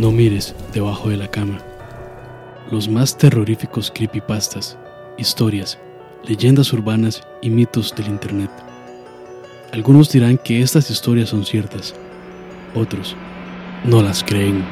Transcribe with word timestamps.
No 0.00 0.10
mires 0.10 0.54
debajo 0.72 1.10
de 1.10 1.18
la 1.18 1.30
cama. 1.30 1.58
Los 2.70 2.88
más 2.88 3.18
terroríficos 3.18 3.92
creepypastas, 3.94 4.78
historias, 5.18 5.78
leyendas 6.24 6.72
urbanas 6.72 7.22
y 7.42 7.50
mitos 7.50 7.94
del 7.94 8.06
Internet. 8.06 8.50
Algunos 9.74 10.10
dirán 10.10 10.38
que 10.38 10.62
estas 10.62 10.90
historias 10.90 11.28
son 11.28 11.44
ciertas, 11.44 11.94
otros 12.74 13.14
no 13.84 14.02
las 14.02 14.24
creen. 14.24 14.64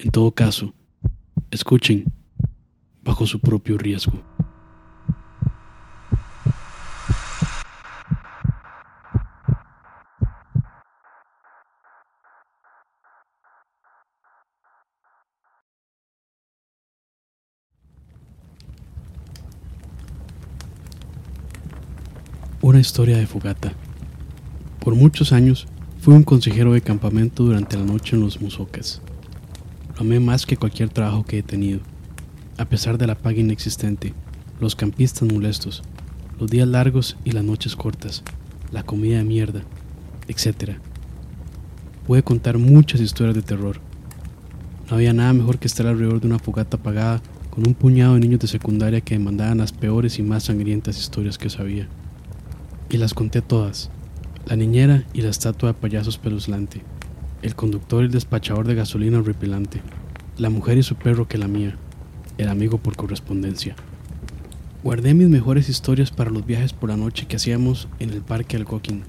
En 0.00 0.10
todo 0.10 0.32
caso, 0.32 0.74
escuchen 1.52 2.12
bajo 3.04 3.24
su 3.24 3.38
propio 3.38 3.78
riesgo. 3.78 4.20
Una 22.66 22.80
historia 22.80 23.16
de 23.16 23.28
fogata. 23.28 23.74
Por 24.80 24.96
muchos 24.96 25.32
años 25.32 25.68
fui 26.00 26.14
un 26.14 26.24
consejero 26.24 26.72
de 26.72 26.80
campamento 26.80 27.44
durante 27.44 27.76
la 27.76 27.84
noche 27.84 28.16
en 28.16 28.22
los 28.22 28.40
musocas. 28.40 29.00
Lo 29.94 30.00
amé 30.00 30.18
más 30.18 30.46
que 30.46 30.56
cualquier 30.56 30.88
trabajo 30.88 31.24
que 31.24 31.38
he 31.38 31.42
tenido. 31.44 31.78
A 32.58 32.64
pesar 32.64 32.98
de 32.98 33.06
la 33.06 33.14
paga 33.14 33.38
inexistente, 33.38 34.14
los 34.58 34.74
campistas 34.74 35.32
molestos, 35.32 35.84
los 36.40 36.50
días 36.50 36.66
largos 36.66 37.16
y 37.22 37.30
las 37.30 37.44
noches 37.44 37.76
cortas, 37.76 38.24
la 38.72 38.82
comida 38.82 39.18
de 39.18 39.24
mierda, 39.24 39.62
etc. 40.26 40.72
Pude 42.04 42.24
contar 42.24 42.58
muchas 42.58 43.00
historias 43.00 43.36
de 43.36 43.42
terror. 43.42 43.78
No 44.90 44.96
había 44.96 45.12
nada 45.12 45.32
mejor 45.32 45.60
que 45.60 45.68
estar 45.68 45.86
alrededor 45.86 46.20
de 46.20 46.26
una 46.26 46.40
fogata 46.40 46.78
apagada 46.78 47.22
con 47.48 47.64
un 47.64 47.74
puñado 47.74 48.14
de 48.14 48.20
niños 48.22 48.40
de 48.40 48.48
secundaria 48.48 49.02
que 49.02 49.16
demandaban 49.16 49.58
las 49.58 49.70
peores 49.70 50.18
y 50.18 50.24
más 50.24 50.42
sangrientas 50.42 50.98
historias 50.98 51.38
que 51.38 51.48
sabía. 51.48 51.88
Y 52.88 52.98
las 52.98 53.14
conté 53.14 53.42
todas. 53.42 53.90
La 54.46 54.56
niñera 54.56 55.04
y 55.12 55.22
la 55.22 55.30
estatua 55.30 55.70
de 55.70 55.74
payasos 55.74 56.18
peluslante. 56.18 56.82
El 57.42 57.54
conductor 57.54 58.02
y 58.02 58.06
el 58.06 58.12
despachador 58.12 58.66
de 58.66 58.74
gasolina 58.74 59.18
horripilante. 59.18 59.82
La 60.38 60.50
mujer 60.50 60.78
y 60.78 60.82
su 60.82 60.94
perro 60.96 61.28
que 61.28 61.38
la 61.38 61.48
mía. 61.48 61.76
El 62.38 62.48
amigo 62.48 62.78
por 62.78 62.96
correspondencia. 62.96 63.76
Guardé 64.86 65.14
mis 65.14 65.28
mejores 65.28 65.68
historias 65.68 66.12
para 66.12 66.30
los 66.30 66.46
viajes 66.46 66.72
por 66.72 66.90
la 66.90 66.96
noche 66.96 67.26
que 67.26 67.34
hacíamos 67.34 67.88
en 67.98 68.10
el 68.10 68.22
parque 68.22 68.56
Alcoquín, 68.56 69.02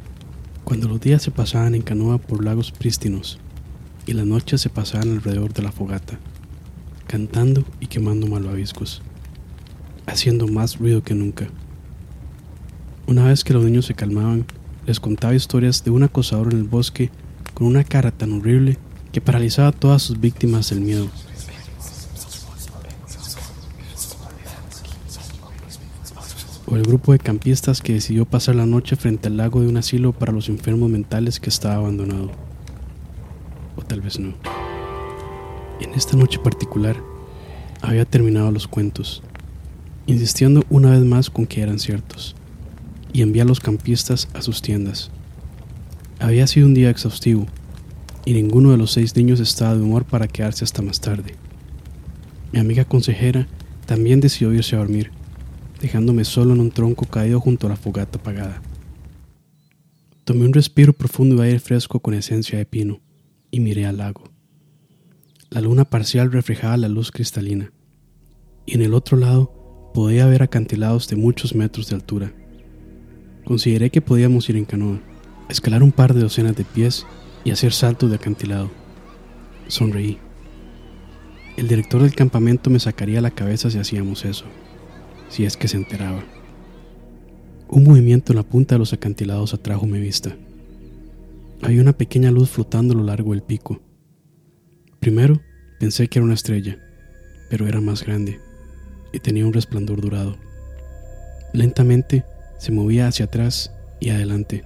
cuando 0.63 0.87
los 0.87 0.99
días 0.99 1.21
se 1.21 1.29
pasaban 1.29 1.75
en 1.75 1.83
canoa 1.83 2.17
por 2.17 2.43
lagos 2.43 2.71
prístinos 2.71 3.37
y 4.07 4.13
las 4.13 4.25
noches 4.25 4.59
se 4.59 4.71
pasaban 4.71 5.11
alrededor 5.11 5.53
de 5.53 5.61
la 5.61 5.71
fogata, 5.71 6.17
cantando 7.05 7.63
y 7.79 7.85
quemando 7.85 8.25
malvaviscos, 8.25 9.03
haciendo 10.07 10.47
más 10.47 10.79
ruido 10.79 11.03
que 11.03 11.13
nunca. 11.13 11.47
Una 13.07 13.23
vez 13.23 13.45
que 13.45 13.53
los 13.53 13.63
niños 13.63 13.85
se 13.85 13.93
calmaban, 13.93 14.45
les 14.85 14.99
contaba 14.99 15.33
historias 15.33 15.81
de 15.85 15.91
un 15.91 16.03
acosador 16.03 16.51
en 16.51 16.59
el 16.59 16.65
bosque 16.65 17.09
con 17.53 17.67
una 17.67 17.85
cara 17.85 18.11
tan 18.11 18.33
horrible 18.33 18.77
que 19.13 19.21
paralizaba 19.21 19.69
a 19.69 19.71
todas 19.71 20.01
sus 20.01 20.19
víctimas 20.19 20.69
del 20.71 20.81
miedo. 20.81 21.07
O 26.65 26.75
el 26.75 26.83
grupo 26.83 27.13
de 27.13 27.19
campistas 27.19 27.81
que 27.81 27.93
decidió 27.93 28.25
pasar 28.25 28.55
la 28.55 28.65
noche 28.65 28.97
frente 28.97 29.29
al 29.29 29.37
lago 29.37 29.61
de 29.61 29.69
un 29.69 29.77
asilo 29.77 30.11
para 30.11 30.33
los 30.33 30.49
enfermos 30.49 30.89
mentales 30.89 31.39
que 31.39 31.49
estaba 31.49 31.75
abandonado. 31.75 32.29
O 33.77 33.83
tal 33.83 34.01
vez 34.01 34.19
no. 34.19 34.33
En 35.79 35.93
esta 35.93 36.17
noche 36.17 36.39
particular 36.39 36.97
había 37.81 38.03
terminado 38.03 38.51
los 38.51 38.67
cuentos, 38.67 39.23
insistiendo 40.07 40.65
una 40.69 40.91
vez 40.91 41.05
más 41.05 41.29
con 41.29 41.45
que 41.45 41.61
eran 41.61 41.79
ciertos 41.79 42.35
y 43.13 43.21
envié 43.21 43.41
a 43.41 43.45
los 43.45 43.59
campistas 43.59 44.27
a 44.33 44.41
sus 44.41 44.61
tiendas. 44.61 45.11
Había 46.19 46.47
sido 46.47 46.67
un 46.67 46.73
día 46.73 46.89
exhaustivo 46.89 47.45
y 48.25 48.33
ninguno 48.33 48.71
de 48.71 48.77
los 48.77 48.91
seis 48.91 49.15
niños 49.15 49.39
estaba 49.39 49.75
de 49.75 49.81
humor 49.81 50.05
para 50.05 50.27
quedarse 50.27 50.65
hasta 50.65 50.81
más 50.81 50.99
tarde. 50.99 51.35
Mi 52.51 52.59
amiga 52.59 52.85
consejera 52.85 53.47
también 53.85 54.19
decidió 54.19 54.53
irse 54.53 54.75
a 54.75 54.79
dormir, 54.79 55.11
dejándome 55.81 56.25
solo 56.25 56.53
en 56.53 56.59
un 56.59 56.71
tronco 56.71 57.05
caído 57.05 57.39
junto 57.39 57.67
a 57.67 57.69
la 57.69 57.75
fogata 57.75 58.19
apagada. 58.19 58.61
Tomé 60.23 60.45
un 60.45 60.53
respiro 60.53 60.91
profundo 60.91 61.37
de 61.37 61.47
aire 61.47 61.59
fresco 61.59 62.01
con 62.01 62.13
esencia 62.13 62.57
de 62.57 62.65
pino 62.65 62.99
y 63.49 63.61
miré 63.61 63.85
al 63.85 63.97
lago. 63.97 64.25
La 65.49 65.61
luna 65.61 65.85
parcial 65.85 66.31
reflejaba 66.31 66.75
la 66.75 66.89
luz 66.89 67.11
cristalina, 67.11 67.71
y 68.65 68.75
en 68.75 68.81
el 68.81 68.93
otro 68.93 69.17
lado 69.17 69.91
podía 69.93 70.25
ver 70.25 70.43
acantilados 70.43 71.07
de 71.07 71.15
muchos 71.15 71.55
metros 71.55 71.87
de 71.87 71.95
altura. 71.95 72.33
Consideré 73.47 73.89
que 73.89 74.01
podíamos 74.01 74.49
ir 74.49 74.57
en 74.57 74.65
canoa, 74.65 74.99
escalar 75.47 75.81
un 75.81 75.93
par 75.93 76.13
de 76.13 76.19
docenas 76.19 76.53
de 76.57 76.65
pies 76.65 77.05
y 77.45 77.51
hacer 77.51 77.71
saltos 77.71 78.09
de 78.09 78.17
acantilado. 78.17 78.69
Sonreí. 79.69 80.17
El 81.55 81.69
director 81.69 82.01
del 82.01 82.13
campamento 82.13 82.69
me 82.69 82.81
sacaría 82.81 83.21
la 83.21 83.31
cabeza 83.31 83.71
si 83.71 83.79
hacíamos 83.79 84.25
eso, 84.25 84.43
si 85.29 85.45
es 85.45 85.55
que 85.55 85.69
se 85.69 85.77
enteraba. 85.77 86.25
Un 87.69 87.85
movimiento 87.85 88.33
en 88.33 88.35
la 88.35 88.43
punta 88.43 88.75
de 88.75 88.79
los 88.79 88.91
acantilados 88.91 89.53
atrajo 89.53 89.85
mi 89.85 90.01
vista. 90.01 90.35
Había 91.61 91.81
una 91.81 91.93
pequeña 91.93 92.31
luz 92.31 92.49
flotando 92.49 92.95
a 92.95 92.97
lo 92.97 93.03
largo 93.03 93.31
del 93.31 93.43
pico. 93.43 93.79
Primero 94.99 95.39
pensé 95.79 96.09
que 96.09 96.19
era 96.19 96.25
una 96.25 96.33
estrella, 96.33 96.79
pero 97.49 97.65
era 97.65 97.79
más 97.79 98.03
grande 98.03 98.41
y 99.13 99.19
tenía 99.19 99.45
un 99.45 99.53
resplandor 99.53 100.01
dorado. 100.01 100.35
Lentamente 101.53 102.25
se 102.57 102.71
movía 102.71 103.07
hacia 103.07 103.25
atrás 103.25 103.71
y 103.99 104.09
adelante, 104.09 104.63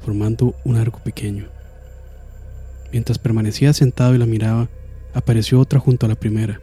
formando 0.00 0.54
un 0.64 0.76
arco 0.76 1.00
pequeño. 1.00 1.48
Mientras 2.92 3.18
permanecía 3.18 3.72
sentado 3.72 4.14
y 4.14 4.18
la 4.18 4.26
miraba, 4.26 4.68
apareció 5.14 5.60
otra 5.60 5.78
junto 5.78 6.06
a 6.06 6.08
la 6.08 6.14
primera, 6.14 6.60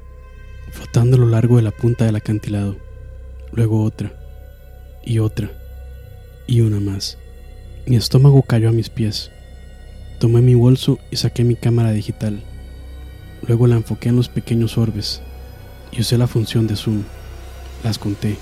flotando 0.72 1.18
a 1.18 1.20
lo 1.20 1.28
largo 1.28 1.58
de 1.58 1.62
la 1.62 1.72
punta 1.72 2.06
del 2.06 2.16
acantilado, 2.16 2.78
luego 3.52 3.84
otra, 3.84 4.14
y 5.04 5.20
otra, 5.20 5.52
y 6.48 6.62
una 6.62 6.80
más. 6.80 7.18
Mi 7.86 7.96
estómago 7.96 8.42
cayó 8.42 8.70
a 8.70 8.74
mis 8.74 8.90
pies. 8.90 9.32
Tomé 10.20 10.42
mi 10.42 10.56
bolso 10.56 10.98
y 11.12 11.18
saqué 11.18 11.44
mi 11.44 11.56
cámara 11.56 11.92
digital. 11.92 12.42
Luego 13.48 13.68
la 13.68 13.76
enfoqué 13.76 14.10
en 14.10 14.16
los 14.16 14.30
pequeños 14.30 14.78
orbes 14.78 15.22
y 15.92 16.02
usé 16.02 16.18
la 16.18 16.28
función 16.28 16.66
de 16.66 16.76
zoom. 16.76 17.04
Las 17.84 18.00
conté 18.00 18.38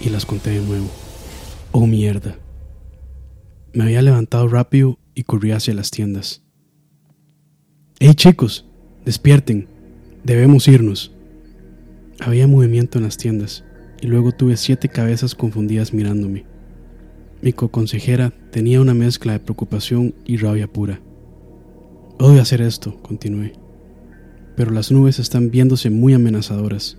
y 0.00 0.10
las 0.10 0.24
conté 0.24 0.50
de 0.50 0.60
nuevo. 0.60 1.03
Oh 1.76 1.88
mierda. 1.88 2.38
Me 3.72 3.82
había 3.82 4.00
levantado 4.00 4.46
rápido 4.46 4.96
y 5.12 5.24
corrí 5.24 5.50
hacia 5.50 5.74
las 5.74 5.90
tiendas. 5.90 6.44
¡Hey 7.98 8.14
chicos! 8.14 8.64
Despierten. 9.04 9.66
Debemos 10.22 10.68
irnos. 10.68 11.12
Había 12.20 12.46
movimiento 12.46 12.98
en 12.98 13.04
las 13.04 13.16
tiendas 13.16 13.64
y 14.00 14.06
luego 14.06 14.30
tuve 14.30 14.56
siete 14.56 14.88
cabezas 14.88 15.34
confundidas 15.34 15.92
mirándome. 15.92 16.44
Mi 17.42 17.52
co-consejera 17.52 18.32
tenía 18.52 18.80
una 18.80 18.94
mezcla 18.94 19.32
de 19.32 19.40
preocupación 19.40 20.14
y 20.24 20.36
rabia 20.36 20.68
pura. 20.72 21.00
Odio 22.20 22.40
hacer 22.40 22.60
esto, 22.60 23.02
continué. 23.02 23.52
Pero 24.54 24.70
las 24.70 24.92
nubes 24.92 25.18
están 25.18 25.50
viéndose 25.50 25.90
muy 25.90 26.14
amenazadoras. 26.14 26.98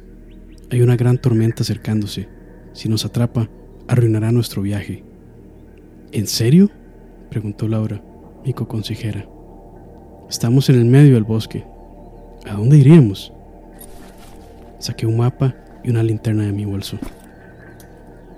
Hay 0.69 0.81
una 0.81 0.97
gran 0.97 1.17
tormenta 1.17 1.63
acercándose. 1.63 2.27
Si 2.73 2.89
nos 2.89 3.05
atrapa, 3.05 3.49
arruinará 3.87 4.31
nuestro 4.31 4.61
viaje. 4.61 5.03
¿En 6.11 6.27
serio? 6.27 6.69
preguntó 7.29 7.67
Laura, 7.67 8.01
mi 8.43 8.53
co-consejera. 8.53 9.27
Estamos 10.29 10.69
en 10.69 10.75
el 10.75 10.85
medio 10.85 11.15
del 11.15 11.23
bosque. 11.23 11.65
¿A 12.47 12.53
dónde 12.53 12.77
iríamos? 12.77 13.33
Saqué 14.79 15.05
un 15.05 15.17
mapa 15.17 15.55
y 15.83 15.89
una 15.89 16.03
linterna 16.03 16.43
de 16.43 16.51
mi 16.51 16.65
bolso. 16.65 16.97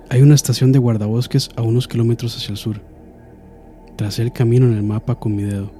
Hay 0.09 0.21
una 0.21 0.35
estación 0.35 0.71
de 0.71 0.79
guardabosques 0.79 1.49
a 1.55 1.61
unos 1.61 1.87
kilómetros 1.87 2.35
hacia 2.35 2.51
el 2.51 2.57
sur. 2.57 2.81
Tracé 3.95 4.21
el 4.21 4.31
camino 4.31 4.65
en 4.65 4.73
el 4.73 4.83
mapa 4.83 5.15
con 5.15 5.35
mi 5.35 5.43
dedo. 5.43 5.71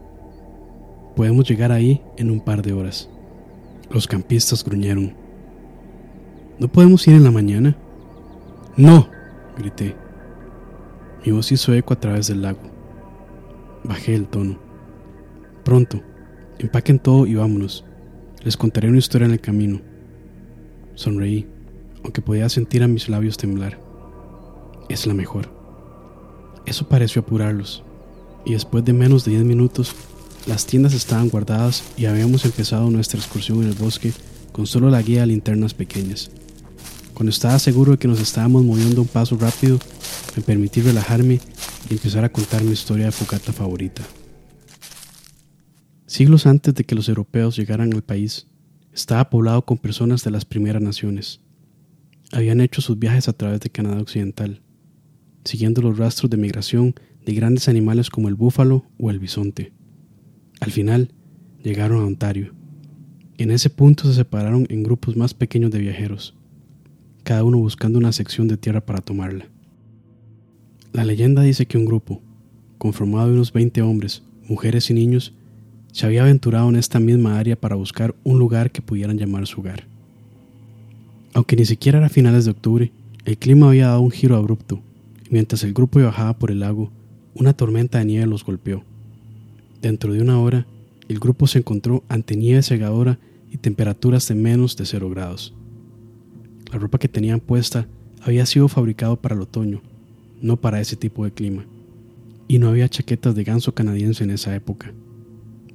Podemos 1.16 1.48
llegar 1.48 1.72
ahí 1.72 2.02
en 2.18 2.30
un 2.30 2.42
par 2.42 2.62
de 2.62 2.74
horas. 2.74 3.10
Los 3.90 4.08
campistas 4.08 4.64
gruñeron. 4.64 5.14
¿No 6.60 6.68
podemos 6.68 7.08
ir 7.08 7.16
en 7.16 7.24
la 7.24 7.32
mañana? 7.32 7.76
No, 8.76 9.08
grité. 9.58 9.96
Mi 11.26 11.32
voz 11.32 11.52
hizo 11.52 11.74
eco 11.74 11.94
a 11.94 12.00
través 12.00 12.28
del 12.28 12.42
lago. 12.42 12.62
Bajé 13.84 14.16
el 14.16 14.28
tono. 14.28 14.60
Pronto, 15.64 16.02
empaquen 16.60 17.00
todo 17.00 17.26
y 17.26 17.36
vámonos. 17.36 17.86
Les 18.44 18.56
contaré 18.56 18.90
una 18.90 19.00
historia 19.00 19.26
en 19.26 19.34
el 19.34 19.42
camino. 19.42 19.82
Sonreí, 20.96 21.48
aunque 22.04 22.22
podía 22.22 22.48
sentir 22.50 22.84
a 22.84 22.88
mis 22.88 23.10
labios 23.10 23.38
temblar. 23.38 23.80
Es 24.90 25.06
la 25.06 25.14
mejor. 25.14 25.50
Eso 26.66 26.88
pareció 26.88 27.22
apurarlos, 27.22 27.84
y 28.46 28.54
después 28.54 28.84
de 28.86 28.94
menos 28.94 29.26
de 29.26 29.32
diez 29.32 29.44
minutos 29.44 29.96
Las 30.48 30.66
tiendas 30.66 30.94
estaban 30.94 31.28
guardadas 31.28 31.84
y 31.98 32.06
habíamos 32.06 32.46
empezado 32.46 32.90
nuestra 32.90 33.20
excursión 33.20 33.64
en 33.64 33.68
el 33.68 33.74
bosque 33.74 34.14
con 34.54 34.66
solo 34.66 34.90
la 34.90 35.02
guía 35.02 35.22
de 35.22 35.28
linternas 35.28 35.74
pequeñas. 35.74 36.32
Cuando 37.18 37.32
estaba 37.32 37.58
seguro 37.58 37.94
de 37.94 37.98
que 37.98 38.08
nos 38.08 38.20
estábamos 38.20 38.64
moviendo 38.64 39.02
un 39.02 39.08
paso 39.08 39.36
rápido, 39.38 39.80
me 40.36 40.44
permití 40.44 40.82
relajarme 40.82 41.40
y 41.90 41.94
empezar 41.94 42.24
a 42.24 42.32
contar 42.32 42.64
mi 42.64 42.74
historia 42.74 43.08
de 43.08 43.12
fogata 43.12 43.52
favorita. 43.52 44.04
Siglos 46.06 46.46
antes 46.46 46.76
de 46.76 46.84
que 46.84 46.94
los 46.94 47.10
europeos 47.10 47.58
llegaran 47.58 47.92
al 47.92 48.04
país, 48.04 48.46
estaba 48.94 49.32
poblado 49.32 49.66
con 49.66 49.80
personas 49.80 50.24
de 50.24 50.30
las 50.30 50.46
primeras 50.46 50.80
naciones. 50.80 51.42
Habían 52.34 52.62
hecho 52.62 52.82
sus 52.82 53.00
viajes 53.00 53.28
a 53.28 53.34
través 53.34 53.62
de 53.62 53.72
Canadá 53.72 54.00
Occidental, 54.00 54.62
siguiendo 55.44 55.82
los 55.82 55.98
rastros 55.98 56.30
de 56.30 56.38
migración 56.38 56.94
de 57.26 57.34
grandes 57.34 57.68
animales 57.68 58.12
como 58.12 58.28
el 58.28 58.36
búfalo 58.36 58.86
o 59.00 59.10
el 59.10 59.18
bisonte. 59.18 59.74
Al 60.60 60.70
final, 60.70 61.16
llegaron 61.64 62.00
a 62.00 62.06
Ontario. 62.06 62.54
En 63.40 63.50
ese 63.50 63.72
punto 63.72 64.04
se 64.04 64.14
separaron 64.14 64.68
en 64.70 64.84
grupos 64.84 65.18
más 65.18 65.34
pequeños 65.34 65.72
de 65.72 65.80
viajeros 65.80 66.37
cada 67.28 67.44
uno 67.44 67.58
buscando 67.58 68.00
una 68.00 68.14
sección 68.14 68.48
de 68.48 68.56
tierra 68.56 68.80
para 68.80 69.02
tomarla. 69.02 69.48
La 70.94 71.04
leyenda 71.04 71.42
dice 71.42 71.66
que 71.66 71.78
un 71.78 71.84
grupo, 71.84 72.22
conformado 72.78 73.28
de 73.28 73.34
unos 73.34 73.52
20 73.52 73.82
hombres, 73.82 74.24
mujeres 74.48 74.90
y 74.90 74.94
niños, 74.94 75.34
se 75.92 76.06
había 76.06 76.22
aventurado 76.22 76.70
en 76.70 76.78
esta 76.78 77.02
misma 77.02 77.38
área 77.38 77.58
para 77.58 77.76
buscar 77.76 78.16
un 78.24 78.40
lugar 78.40 78.72
que 78.72 78.82
pudieran 78.82 79.18
llamar 79.18 79.46
su 79.46 79.60
hogar. 79.60 79.84
Aunque 81.34 81.58
ni 81.58 81.66
siquiera 81.66 81.98
era 81.98 82.08
finales 82.08 82.46
de 82.46 82.52
octubre, 82.52 82.94
el 83.26 83.38
clima 83.38 83.68
había 83.68 83.88
dado 83.88 84.00
un 84.00 84.12
giro 84.12 84.38
abrupto, 84.38 84.80
y 85.30 85.34
mientras 85.34 85.66
el 85.66 85.74
grupo 85.74 86.00
bajaba 86.00 86.32
por 86.40 86.50
el 86.50 86.62
lago, 86.62 86.92
una 87.36 87.52
tormenta 87.52 88.00
de 88.00 88.06
nieve 88.06 88.26
los 88.26 88.46
golpeó. 88.46 88.86
Dentro 89.82 90.14
de 90.14 90.22
una 90.22 90.40
hora, 90.40 90.66
el 91.10 91.20
grupo 91.20 91.46
se 91.46 91.60
encontró 91.60 92.06
ante 92.08 92.38
nieve 92.38 92.64
cegadora 92.64 93.20
y 93.52 93.58
temperaturas 93.58 94.26
de 94.30 94.36
menos 94.36 94.78
de 94.78 94.86
cero 94.86 95.10
grados. 95.10 95.57
La 96.72 96.80
ropa 96.80 96.98
que 96.98 97.08
tenían 97.08 97.40
puesta 97.40 97.88
había 98.22 98.46
sido 98.46 98.68
fabricado 98.68 99.16
para 99.22 99.36
el 99.36 99.42
otoño, 99.42 99.82
no 100.42 100.60
para 100.60 100.82
ese 100.82 100.98
tipo 100.98 101.24
de 101.24 101.32
clima, 101.32 101.66
y 102.48 102.60
no 102.60 102.68
había 102.68 102.90
chaquetas 102.90 103.36
de 103.36 103.44
ganso 103.44 103.74
canadiense 103.74 104.24
en 104.24 104.32
esa 104.32 104.54
época. 104.54 104.94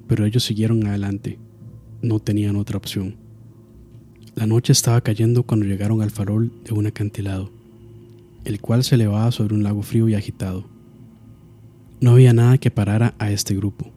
Pero 0.06 0.26
ellos 0.26 0.44
siguieron 0.44 0.86
adelante, 0.86 1.38
no 2.02 2.18
tenían 2.20 2.56
otra 2.56 2.76
opción. 2.76 3.16
La 4.34 4.46
noche 4.46 4.72
estaba 4.72 5.00
cayendo 5.00 5.44
cuando 5.44 5.66
llegaron 5.66 6.02
al 6.02 6.10
farol 6.10 6.52
de 6.64 6.74
un 6.74 6.86
acantilado, 6.86 7.50
el 8.44 8.60
cual 8.60 8.84
se 8.84 8.96
elevaba 8.96 9.30
sobre 9.32 9.54
un 9.54 9.62
lago 9.62 9.82
frío 9.82 10.08
y 10.08 10.14
agitado. 10.14 10.66
No 12.00 12.12
había 12.12 12.34
nada 12.34 12.58
que 12.58 12.70
parara 12.70 13.14
a 13.18 13.30
este 13.30 13.54
grupo. 13.54 13.90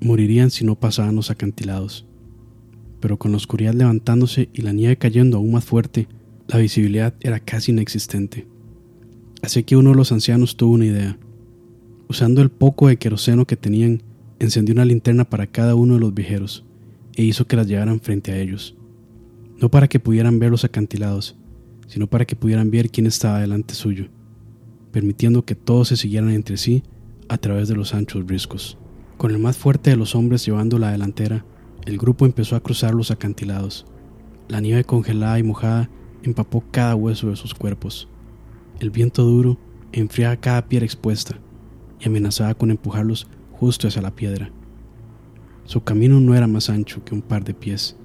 Morirían 0.00 0.50
si 0.50 0.64
no 0.64 0.74
pasaban 0.74 1.16
los 1.16 1.30
acantilados 1.30 2.07
pero 3.00 3.18
con 3.18 3.30
la 3.32 3.36
oscuridad 3.36 3.74
levantándose 3.74 4.48
y 4.52 4.62
la 4.62 4.72
nieve 4.72 4.96
cayendo 4.96 5.36
aún 5.36 5.52
más 5.52 5.64
fuerte, 5.64 6.08
la 6.48 6.58
visibilidad 6.58 7.14
era 7.20 7.40
casi 7.40 7.72
inexistente. 7.72 8.46
Así 9.42 9.62
que 9.62 9.76
uno 9.76 9.90
de 9.90 9.96
los 9.96 10.12
ancianos 10.12 10.56
tuvo 10.56 10.74
una 10.74 10.86
idea. 10.86 11.18
Usando 12.08 12.42
el 12.42 12.50
poco 12.50 12.88
de 12.88 12.96
queroseno 12.96 13.46
que 13.46 13.56
tenían, 13.56 14.02
encendió 14.38 14.74
una 14.74 14.84
linterna 14.84 15.24
para 15.24 15.46
cada 15.46 15.74
uno 15.74 15.94
de 15.94 16.00
los 16.00 16.14
viajeros 16.14 16.64
e 17.14 17.22
hizo 17.22 17.46
que 17.46 17.56
las 17.56 17.66
llevaran 17.66 18.00
frente 18.00 18.32
a 18.32 18.38
ellos. 18.38 18.76
No 19.60 19.70
para 19.70 19.88
que 19.88 20.00
pudieran 20.00 20.38
ver 20.38 20.50
los 20.50 20.64
acantilados, 20.64 21.36
sino 21.86 22.06
para 22.06 22.24
que 22.24 22.36
pudieran 22.36 22.70
ver 22.70 22.90
quién 22.90 23.06
estaba 23.06 23.40
delante 23.40 23.74
suyo, 23.74 24.06
permitiendo 24.92 25.44
que 25.44 25.54
todos 25.54 25.88
se 25.88 25.96
siguieran 25.96 26.30
entre 26.30 26.56
sí 26.56 26.82
a 27.28 27.38
través 27.38 27.68
de 27.68 27.74
los 27.74 27.94
anchos 27.94 28.26
riscos. 28.26 28.78
Con 29.16 29.32
el 29.32 29.38
más 29.38 29.56
fuerte 29.56 29.90
de 29.90 29.96
los 29.96 30.14
hombres 30.14 30.46
llevando 30.46 30.78
la 30.78 30.92
delantera, 30.92 31.44
el 31.88 31.96
grupo 31.96 32.26
empezó 32.26 32.54
a 32.54 32.60
cruzar 32.60 32.94
los 32.94 33.10
acantilados. 33.10 33.86
La 34.46 34.60
nieve 34.60 34.84
congelada 34.84 35.38
y 35.38 35.42
mojada 35.42 35.88
empapó 36.22 36.62
cada 36.70 36.94
hueso 36.94 37.30
de 37.30 37.36
sus 37.36 37.54
cuerpos. 37.54 38.08
El 38.78 38.90
viento 38.90 39.24
duro 39.24 39.56
enfriaba 39.92 40.36
cada 40.36 40.68
piedra 40.68 40.84
expuesta 40.84 41.38
y 41.98 42.06
amenazaba 42.06 42.52
con 42.52 42.70
empujarlos 42.70 43.26
justo 43.52 43.88
hacia 43.88 44.02
la 44.02 44.14
piedra. 44.14 44.50
Su 45.64 45.82
camino 45.82 46.20
no 46.20 46.34
era 46.34 46.46
más 46.46 46.68
ancho 46.68 47.02
que 47.06 47.14
un 47.14 47.22
par 47.22 47.42
de 47.42 47.54
pies, 47.54 47.96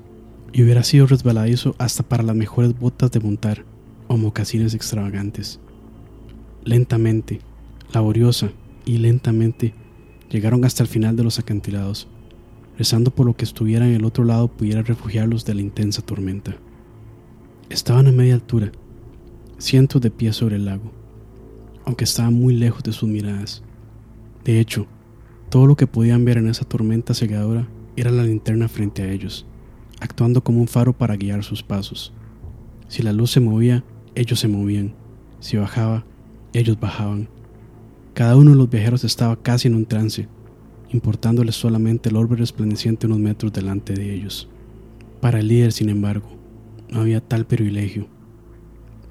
y 0.54 0.64
hubiera 0.64 0.84
sido 0.84 1.06
resbaladizo 1.06 1.76
hasta 1.78 2.04
para 2.04 2.24
las 2.24 2.38
mejores 2.38 2.80
botas 2.80 3.12
de 3.12 3.20
montar 3.20 3.66
o 4.08 4.16
mocasines 4.16 4.74
extravagantes. 4.76 5.60
Lentamente, 6.64 7.42
laboriosa 7.94 8.50
y 8.86 9.00
lentamente, 9.00 9.74
llegaron 10.30 10.64
hasta 10.64 10.84
el 10.84 10.88
final 10.88 11.18
de 11.18 11.26
los 11.26 11.38
acantilados 11.38 12.08
rezando 12.78 13.12
por 13.12 13.26
lo 13.26 13.36
que 13.36 13.46
estuviera 13.46 13.88
en 13.88 13.94
el 13.94 14.06
otro 14.06 14.24
lado 14.24 14.48
pudiera 14.48 14.82
refugiarlos 14.82 15.46
de 15.46 15.56
la 15.56 15.62
intensa 15.62 16.02
tormenta. 16.02 16.56
Estaban 17.70 18.08
a 18.08 18.12
media 18.12 18.34
altura, 18.34 18.72
cientos 19.58 20.02
de 20.02 20.12
pies 20.12 20.36
sobre 20.36 20.58
el 20.58 20.66
lago, 20.66 20.92
aunque 21.86 22.04
estaban 22.04 22.34
muy 22.34 22.54
lejos 22.54 22.84
de 22.84 22.92
sus 22.92 23.10
miradas. 23.10 23.64
De 24.44 24.60
hecho, 24.60 24.88
todo 25.50 25.68
lo 25.68 25.76
que 25.76 25.88
podían 25.88 26.26
ver 26.26 26.38
en 26.38 26.48
esa 26.48 26.66
tormenta 26.66 27.14
cegadora 27.14 27.68
era 27.96 28.12
la 28.12 28.24
linterna 28.24 28.68
frente 28.68 29.04
a 29.04 29.12
ellos, 29.12 29.46
actuando 30.00 30.44
como 30.44 30.60
un 30.60 30.68
faro 30.68 30.94
para 30.94 31.16
guiar 31.16 31.44
sus 31.44 31.64
pasos. 31.64 32.14
Si 32.88 33.04
la 33.04 33.14
luz 33.14 33.32
se 33.32 33.40
movía, 33.40 33.84
ellos 34.16 34.40
se 34.40 34.48
movían. 34.48 34.94
Si 35.40 35.58
bajaba, 35.58 36.06
ellos 36.54 36.80
bajaban. 36.80 37.30
Cada 38.14 38.36
uno 38.36 38.52
de 38.52 38.58
los 38.58 38.70
viajeros 38.70 39.04
estaba 39.04 39.42
casi 39.42 39.68
en 39.68 39.76
un 39.76 39.86
trance, 39.86 40.28
importándoles 40.94 41.56
solamente 41.56 42.10
el 42.10 42.16
orbe 42.16 42.36
resplandeciente 42.36 43.08
unos 43.08 43.20
metros 43.20 43.52
delante 43.52 43.94
de 43.94 44.14
ellos. 44.14 44.48
Para 45.20 45.40
el 45.40 45.48
líder, 45.48 45.72
sin 45.72 45.90
embargo, 45.90 46.30
no 46.90 47.02
había 47.02 47.20
tal 47.20 47.46
privilegio. 47.46 48.08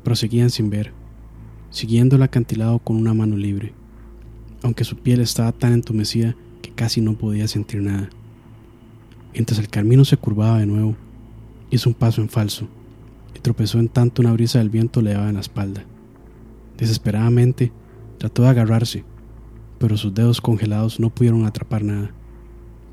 Proseguían 0.04 0.50
sin 0.50 0.70
ver, 0.70 0.92
siguiendo 1.70 2.16
el 2.16 2.22
acantilado 2.22 2.78
con 2.78 2.96
una 2.96 3.14
mano 3.14 3.36
libre, 3.36 3.72
aunque 4.62 4.84
su 4.84 4.96
piel 4.96 5.20
estaba 5.20 5.52
tan 5.52 5.72
entumecida 5.72 6.36
que 6.60 6.70
casi 6.70 7.00
no 7.00 7.14
podía 7.14 7.48
sentir 7.48 7.82
nada. 7.82 8.08
Mientras 9.32 9.58
el 9.58 9.68
camino 9.68 10.04
se 10.04 10.16
curvaba 10.16 10.58
de 10.58 10.66
nuevo, 10.66 10.94
hizo 11.70 11.88
un 11.88 11.94
paso 11.94 12.20
en 12.20 12.28
falso 12.28 12.68
y 13.34 13.40
tropezó 13.40 13.78
en 13.78 13.88
tanto 13.88 14.22
una 14.22 14.32
brisa 14.32 14.58
del 14.58 14.70
viento 14.70 15.02
le 15.02 15.14
daba 15.14 15.28
en 15.28 15.34
la 15.34 15.40
espalda. 15.40 15.84
Desesperadamente 16.76 17.72
trató 18.18 18.42
de 18.42 18.48
agarrarse, 18.48 19.04
pero 19.82 19.96
sus 19.96 20.14
dedos 20.14 20.40
congelados 20.40 21.00
no 21.00 21.10
pudieron 21.10 21.44
atrapar 21.44 21.82
nada. 21.82 22.12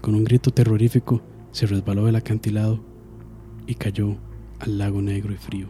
Con 0.01 0.15
un 0.15 0.23
grito 0.23 0.49
terrorífico 0.49 1.21
se 1.51 1.67
resbaló 1.67 2.07
del 2.07 2.15
acantilado 2.15 2.79
y 3.67 3.75
cayó 3.75 4.17
al 4.57 4.79
lago 4.79 4.99
negro 4.99 5.31
y 5.31 5.37
frío. 5.37 5.67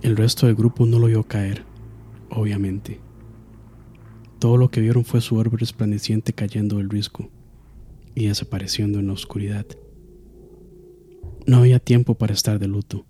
El 0.00 0.16
resto 0.16 0.46
del 0.46 0.54
grupo 0.54 0.86
no 0.86 0.98
lo 0.98 1.08
vio 1.08 1.24
caer, 1.24 1.66
obviamente. 2.30 2.98
Todo 4.38 4.56
lo 4.56 4.70
que 4.70 4.80
vieron 4.80 5.04
fue 5.04 5.20
su 5.20 5.36
orbe 5.36 5.58
resplandeciente 5.58 6.32
cayendo 6.32 6.78
del 6.78 6.88
risco 6.88 7.28
y 8.14 8.28
desapareciendo 8.28 8.98
en 8.98 9.08
la 9.08 9.12
oscuridad. 9.12 9.66
No 11.46 11.58
había 11.58 11.80
tiempo 11.80 12.14
para 12.14 12.32
estar 12.32 12.58
de 12.58 12.66
luto. 12.66 13.04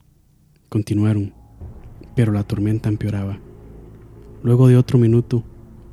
Continuaron, 0.69 1.41
pero 2.15 2.33
la 2.33 2.45
tormenta 2.45 2.89
empeoraba. 2.89 3.39
Luego 4.43 4.69
de 4.69 4.77
otro 4.77 4.99
minuto, 4.99 5.45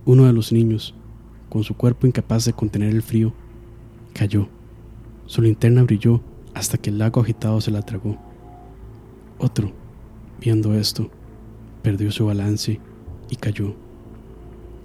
uno 0.06 0.26
de 0.26 0.34
los 0.34 0.52
niños, 0.52 0.96
con 1.50 1.64
su 1.64 1.76
cuerpo 1.76 2.08
incapaz 2.08 2.46
de 2.46 2.54
contener 2.54 2.90
el 2.90 3.02
frío, 3.02 3.34
cayó. 4.14 4.48
Su 5.26 5.42
linterna 5.42 5.84
brilló 5.84 6.22
hasta 6.54 6.78
que 6.78 6.90
el 6.90 6.98
lago 6.98 7.22
agitado 7.22 7.62
se 7.62 7.72
la 7.72 7.82
tragó. 7.82 8.18
Otro, 9.38 9.72
viendo 10.42 10.74
esto, 10.74 11.10
perdió 11.82 12.12
su 12.12 12.26
balance 12.26 12.80
y 13.30 13.36
cayó. 13.36 13.76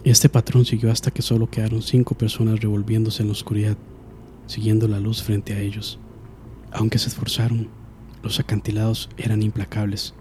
Este 0.04 0.28
patrón 0.28 0.66
siguió 0.66 0.90
hasta 0.90 1.10
que 1.10 1.22
solo 1.22 1.48
quedaron 1.48 1.80
cinco 1.80 2.14
personas 2.14 2.60
revolviéndose 2.60 3.22
en 3.22 3.28
la 3.28 3.32
oscuridad, 3.32 3.76
siguiendo 4.46 4.86
la 4.86 5.00
luz 5.00 5.22
frente 5.22 5.54
a 5.54 5.60
ellos. 5.60 5.98
Aunque 6.70 6.98
se 6.98 7.08
esforzaron, 7.08 7.68
los 8.22 8.38
acantilados 8.38 9.08
eran 9.16 9.42
implacables. 9.42 10.14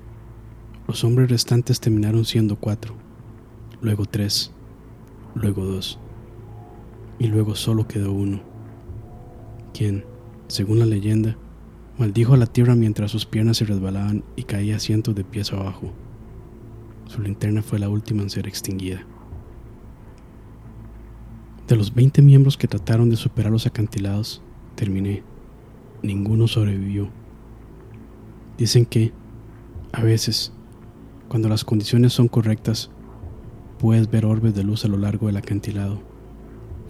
Los 0.88 1.04
hombres 1.04 1.30
restantes 1.30 1.80
terminaron 1.80 2.26
siendo 2.26 2.58
cuatro, 2.58 2.96
luego 3.82 4.06
tres, 4.06 4.52
luego 5.34 5.64
dos, 5.64 5.98
y 7.20 7.28
luego 7.28 7.56
solo 7.56 7.88
quedó 7.88 8.12
uno, 8.12 8.42
quien, 9.74 10.04
según 10.48 10.80
la 10.80 10.86
leyenda, 10.86 11.38
maldijo 11.98 12.34
a 12.34 12.38
la 12.38 12.48
tierra 12.48 12.76
mientras 12.76 13.12
sus 13.12 13.26
piernas 13.26 13.58
se 13.58 13.66
resbalaban 13.66 14.24
y 14.36 14.44
caía 14.44 14.80
cientos 14.80 15.16
de 15.16 15.24
pies 15.24 15.54
abajo. 15.54 15.94
Su 17.08 17.22
linterna 17.22 17.62
fue 17.62 17.80
la 17.80 17.90
última 17.90 18.22
en 18.22 18.30
ser 18.30 18.48
extinguida. 18.48 19.06
De 21.68 21.78
los 21.78 21.94
20 21.94 22.22
miembros 22.22 22.58
que 22.58 22.68
trataron 22.68 23.10
de 23.10 23.16
superar 23.16 23.52
los 23.52 23.66
acantilados, 23.66 24.42
terminé. 24.76 25.24
Ninguno 26.02 26.48
sobrevivió. 26.48 27.10
Dicen 28.58 28.86
que, 28.86 29.14
a 29.94 30.04
veces, 30.04 30.52
cuando 31.28 31.50
las 31.50 31.64
condiciones 31.64 32.14
son 32.14 32.28
correctas, 32.28 32.92
puedes 33.80 34.10
ver 34.10 34.26
orbes 34.26 34.56
de 34.56 34.64
luz 34.64 34.86
a 34.86 34.88
lo 34.88 34.98
largo 34.98 35.28
del 35.28 35.38
acantilado, 35.38 36.02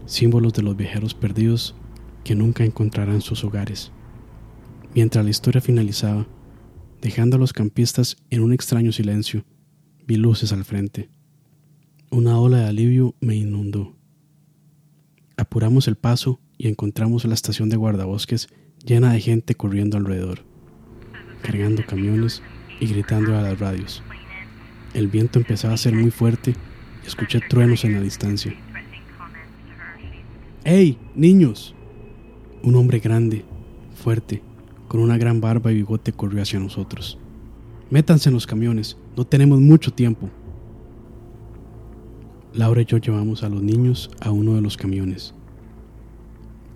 símbolos 0.06 0.54
de 0.54 0.64
los 0.64 0.76
viajeros 0.76 1.14
perdidos 1.14 1.76
que 2.24 2.36
nunca 2.36 2.64
encontrarán 2.64 3.22
sus 3.22 3.44
hogares. 3.44 3.92
Mientras 4.94 5.24
la 5.24 5.32
historia 5.32 5.62
finalizaba, 5.62 6.28
dejando 7.02 7.38
a 7.38 7.40
los 7.40 7.52
campistas 7.52 8.18
en 8.30 8.44
un 8.44 8.54
extraño 8.54 8.92
silencio, 8.92 9.44
vi 10.06 10.18
luces 10.18 10.54
al 10.54 10.66
frente. 10.66 11.10
Una 12.12 12.40
ola 12.40 12.60
de 12.60 12.68
alivio 12.68 13.16
me 13.20 13.36
inundó. 13.36 13.96
Apuramos 15.36 15.88
el 15.88 15.96
paso 15.96 16.40
y 16.58 16.68
encontramos 16.68 17.26
la 17.26 17.34
estación 17.34 17.70
de 17.70 17.78
guardabosques 17.78 18.50
llena 18.86 19.14
de 19.14 19.20
gente 19.20 19.56
corriendo 19.56 19.98
alrededor, 19.98 20.46
cargando 21.42 21.84
camiones 21.86 22.44
y 22.80 22.86
gritando 22.86 23.38
a 23.38 23.42
las 23.42 23.60
radios. 23.60 24.04
El 24.94 25.08
viento 25.08 25.40
empezaba 25.40 25.74
a 25.74 25.78
ser 25.78 25.96
muy 25.96 26.12
fuerte 26.12 26.56
y 27.04 27.08
escuché 27.08 27.40
truenos 27.50 27.84
en 27.84 27.94
la 27.94 28.02
distancia. 28.02 28.54
¡Hey, 30.64 30.98
niños! 31.16 31.74
Un 32.62 32.76
hombre 32.76 33.00
grande, 33.00 33.44
fuerte, 33.96 34.42
con 34.88 35.02
una 35.02 35.18
gran 35.18 35.42
barba 35.42 35.72
y 35.72 35.76
bigote 35.76 36.14
corrió 36.14 36.42
hacia 36.42 36.60
nosotros. 36.60 37.18
Métanse 37.90 38.30
en 38.30 38.36
los 38.36 38.48
camiones, 38.48 38.98
no 39.18 39.26
tenemos 39.26 39.60
mucho 39.60 39.92
tiempo. 39.92 40.30
Laura 42.54 42.82
y 42.82 42.86
yo 42.86 42.98
llevamos 42.98 43.44
a 43.44 43.50
los 43.50 43.64
niños 43.64 44.12
a 44.22 44.32
uno 44.32 44.56
de 44.56 44.62
los 44.62 44.78
camiones. 44.78 45.34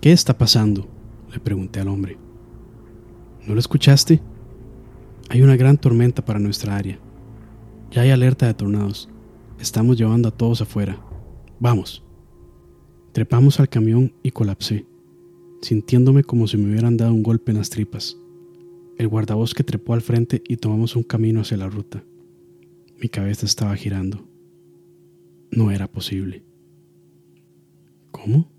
¿Qué 0.00 0.12
está 0.12 0.36
pasando? 0.36 0.88
le 1.32 1.40
pregunté 1.40 1.80
al 1.80 1.88
hombre. 1.88 2.16
¿No 3.46 3.54
lo 3.54 3.60
escuchaste? 3.60 4.20
Hay 5.28 5.42
una 5.42 5.56
gran 5.56 5.76
tormenta 5.76 6.24
para 6.24 6.38
nuestra 6.38 6.76
área. 6.76 6.98
Ya 7.90 8.02
hay 8.02 8.10
alerta 8.10 8.46
de 8.46 8.54
tornados. 8.54 9.08
Estamos 9.58 9.96
llevando 9.96 10.28
a 10.28 10.36
todos 10.36 10.60
afuera. 10.60 11.00
Vamos. 11.58 12.04
Trepamos 13.12 13.58
al 13.60 13.68
camión 13.68 14.12
y 14.22 14.30
colapsé, 14.30 14.86
sintiéndome 15.62 16.22
como 16.22 16.46
si 16.46 16.58
me 16.58 16.70
hubieran 16.70 16.98
dado 16.98 17.14
un 17.14 17.22
golpe 17.22 17.50
en 17.50 17.58
las 17.58 17.70
tripas. 17.70 18.16
El 18.98 19.08
guardabosque 19.08 19.64
trepó 19.64 19.94
al 19.94 20.02
frente 20.02 20.42
y 20.46 20.58
tomamos 20.58 20.96
un 20.96 21.02
camino 21.02 21.40
hacia 21.40 21.56
la 21.56 21.70
ruta. 21.70 22.04
Mi 23.00 23.08
cabeza 23.08 23.46
estaba 23.46 23.74
girando. 23.74 24.28
No 25.50 25.70
era 25.70 25.90
posible. 25.90 26.44
¿Cómo? 28.10 28.50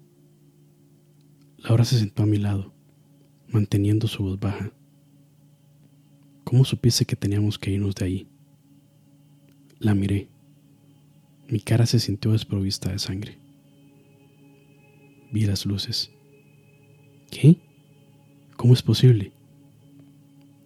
Laura 1.57 1.85
se 1.85 1.99
sentó 1.99 2.23
a 2.23 2.25
mi 2.25 2.37
lado, 2.37 2.73
manteniendo 3.47 4.07
su 4.07 4.23
voz 4.23 4.39
baja. 4.39 4.71
¿Cómo 6.45 6.65
supiste 6.65 7.05
que 7.05 7.15
teníamos 7.15 7.59
que 7.59 7.71
irnos 7.71 7.93
de 7.93 8.05
ahí? 8.05 8.27
La 9.79 9.95
miré. 9.95 10.27
Mi 11.47 11.61
cara 11.61 11.85
se 11.85 11.99
sintió 11.99 12.33
desprovista 12.33 12.91
de 12.91 12.99
sangre. 12.99 13.39
Vi 15.31 15.45
las 15.45 15.65
luces. 15.65 16.11
¿Qué? 17.31 17.61
¿Cómo 18.57 18.73
es 18.73 18.83
posible? 18.83 19.31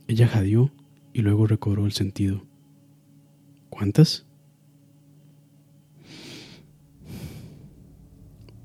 Ella 0.08 0.28
jadeó 0.28 0.72
y 1.14 1.22
luego 1.22 1.46
recobró 1.46 1.86
el 1.86 1.92
sentido. 1.92 2.44
¿Cuántas? 3.70 4.26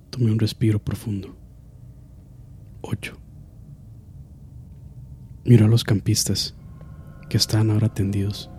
Tomé 0.08 0.32
un 0.32 0.38
respiro 0.38 0.78
profundo. 0.78 1.36
Ocho. 2.80 3.18
Miró 5.44 5.66
a 5.66 5.68
los 5.68 5.84
campistas, 5.84 6.54
que 7.28 7.36
estaban 7.36 7.70
ahora 7.70 7.92
tendidos 7.92 8.50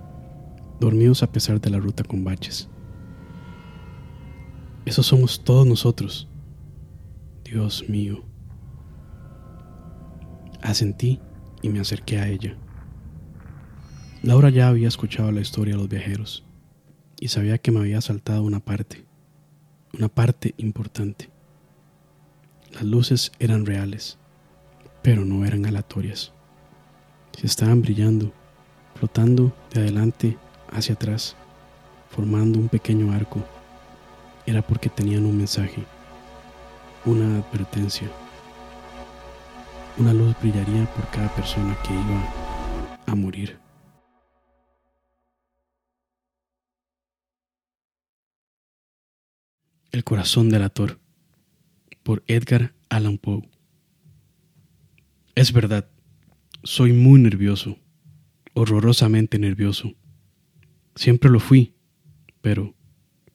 dormidos 0.79 1.24
a 1.24 1.31
pesar 1.31 1.59
de 1.59 1.69
la 1.69 1.79
ruta 1.79 2.03
con 2.03 2.24
baches. 2.24 2.69
Eso 4.86 5.03
somos 5.03 5.43
todos 5.43 5.67
nosotros. 5.67 6.27
Dios 7.43 7.88
mío. 7.89 8.24
Asentí 10.62 11.19
y 11.62 11.69
me 11.69 11.79
acerqué 11.79 12.19
a 12.19 12.27
ella. 12.27 12.57
Laura 14.24 14.50
ya 14.50 14.67
había 14.67 14.88
escuchado 14.88 15.31
la 15.31 15.41
historia 15.41 15.75
de 15.75 15.79
los 15.79 15.89
viajeros 15.89 16.45
y 17.19 17.29
sabía 17.29 17.57
que 17.57 17.71
me 17.71 17.79
había 17.79 18.01
saltado 18.01 18.43
una 18.43 18.59
parte, 18.59 19.05
una 19.93 20.09
parte 20.09 20.55
importante. 20.57 21.29
Las 22.74 22.83
luces 22.83 23.31
eran 23.39 23.65
reales, 23.65 24.17
pero 25.01 25.25
no 25.25 25.45
eran 25.45 25.65
aleatorias. 25.65 26.33
Se 27.38 27.48
estaban 27.48 27.81
brillando, 27.81 28.33
flotando 28.95 29.55
de 29.74 29.81
adelante 29.81 30.38
hacia 30.72 30.96
atrás, 30.96 31.36
formando 32.10 32.60
un 32.60 32.70
pequeño 32.70 33.12
arco, 33.12 33.44
era 34.46 34.62
porque 34.62 34.90
tenían 34.90 35.26
un 35.26 35.38
mensaje, 35.38 35.84
una 37.06 37.38
advertencia. 37.40 38.10
Una 39.98 40.14
luz 40.14 40.36
brillaría 40.42 40.86
por 40.94 41.10
cada 41.10 41.34
persona 41.36 41.78
que 41.84 41.94
iba 41.94 43.04
a 43.06 43.16
morir. 43.16 43.60
El 49.92 50.04
corazón 50.04 50.50
del 50.50 50.64
ator 50.64 51.00
por 52.04 52.24
Edgar 52.28 52.74
Allan 52.90 53.18
Poe. 53.18 53.48
Es 55.36 55.52
verdad, 55.52 55.90
soy 56.64 56.94
muy 56.94 57.20
nervioso, 57.20 57.78
horrorosamente 58.54 59.38
nervioso. 59.38 59.94
Siempre 61.00 61.32
lo 61.32 61.39
fui. 61.39 61.74
Pero, 62.41 62.75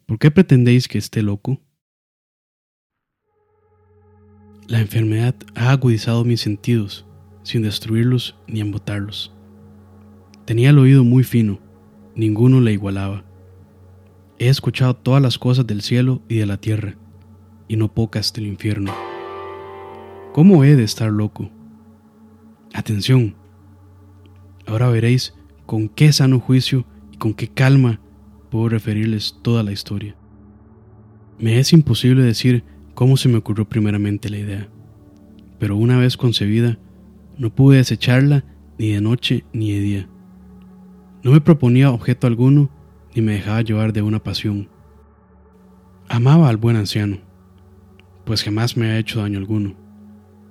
¿por 0.04 0.18
qué 0.18 0.30
pretendéis 0.30 0.86
que 0.86 0.98
esté 0.98 1.22
loco? 1.22 1.62
La 4.68 4.82
enfermedad 4.82 5.34
ha 5.54 5.70
agudizado 5.70 6.26
mis 6.26 6.42
sentidos, 6.42 7.06
sin 7.42 7.62
destruirlos 7.62 8.36
ni 8.46 8.60
embotarlos. 8.60 9.32
Tenía 10.44 10.68
el 10.68 10.78
oído 10.78 11.04
muy 11.04 11.24
fino, 11.24 11.58
ninguno 12.14 12.60
le 12.60 12.74
igualaba. 12.74 13.24
He 14.38 14.50
escuchado 14.50 14.94
todas 14.94 15.22
las 15.22 15.38
cosas 15.38 15.66
del 15.66 15.80
cielo 15.80 16.20
y 16.28 16.36
de 16.36 16.44
la 16.44 16.58
tierra, 16.58 16.98
y 17.66 17.76
no 17.76 17.94
pocas 17.94 18.30
del 18.34 18.46
infierno. 18.46 18.92
¿Cómo 20.34 20.64
he 20.64 20.76
de 20.76 20.84
estar 20.84 21.10
loco? 21.10 21.50
Atención. 22.74 23.34
Ahora 24.66 24.90
veréis 24.90 25.32
con 25.64 25.88
qué 25.88 26.12
sano 26.12 26.40
juicio 26.40 26.84
con 27.24 27.32
qué 27.32 27.48
calma 27.48 28.00
puedo 28.50 28.68
referirles 28.68 29.38
toda 29.40 29.62
la 29.62 29.72
historia. 29.72 30.14
Me 31.38 31.58
es 31.58 31.72
imposible 31.72 32.22
decir 32.22 32.64
cómo 32.92 33.16
se 33.16 33.30
me 33.30 33.38
ocurrió 33.38 33.66
primeramente 33.66 34.28
la 34.28 34.36
idea, 34.36 34.68
pero 35.58 35.74
una 35.74 35.96
vez 35.96 36.18
concebida, 36.18 36.78
no 37.38 37.48
pude 37.48 37.78
desecharla 37.78 38.44
ni 38.78 38.90
de 38.90 39.00
noche 39.00 39.42
ni 39.54 39.72
de 39.72 39.80
día. 39.80 40.08
No 41.22 41.30
me 41.30 41.40
proponía 41.40 41.92
objeto 41.92 42.26
alguno 42.26 42.68
ni 43.14 43.22
me 43.22 43.32
dejaba 43.32 43.62
llevar 43.62 43.94
de 43.94 44.02
una 44.02 44.22
pasión. 44.22 44.68
Amaba 46.10 46.50
al 46.50 46.58
buen 46.58 46.76
anciano, 46.76 47.20
pues 48.26 48.42
jamás 48.42 48.76
me 48.76 48.88
ha 48.90 48.98
hecho 48.98 49.22
daño 49.22 49.38
alguno, 49.38 49.74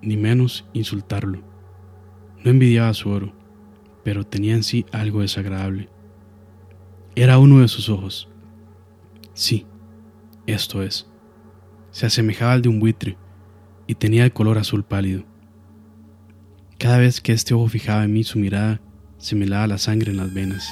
ni 0.01 0.17
menos 0.17 0.67
insultarlo. 0.73 1.43
No 2.43 2.49
envidiaba 2.49 2.91
su 2.95 3.11
oro, 3.11 3.31
pero 4.03 4.23
tenía 4.23 4.55
en 4.55 4.63
sí 4.63 4.87
algo 4.91 5.21
desagradable. 5.21 5.92
Era 7.15 7.37
uno 7.37 7.59
de 7.59 7.67
sus 7.67 7.89
ojos. 7.89 8.27
Sí, 9.35 9.67
esto 10.47 10.81
es. 10.81 11.05
Se 11.91 12.07
asemejaba 12.07 12.53
al 12.53 12.63
de 12.63 12.69
un 12.69 12.79
buitre 12.79 13.17
y 13.85 13.93
tenía 13.93 14.25
el 14.25 14.33
color 14.33 14.57
azul 14.57 14.83
pálido. 14.83 15.23
Cada 16.79 16.97
vez 16.97 17.21
que 17.21 17.31
este 17.31 17.53
ojo 17.53 17.67
fijaba 17.67 18.03
en 18.03 18.13
mí 18.13 18.23
su 18.23 18.39
mirada, 18.39 18.81
se 19.19 19.35
me 19.35 19.45
lava 19.45 19.67
la 19.67 19.77
sangre 19.77 20.09
en 20.09 20.17
las 20.17 20.33
venas 20.33 20.67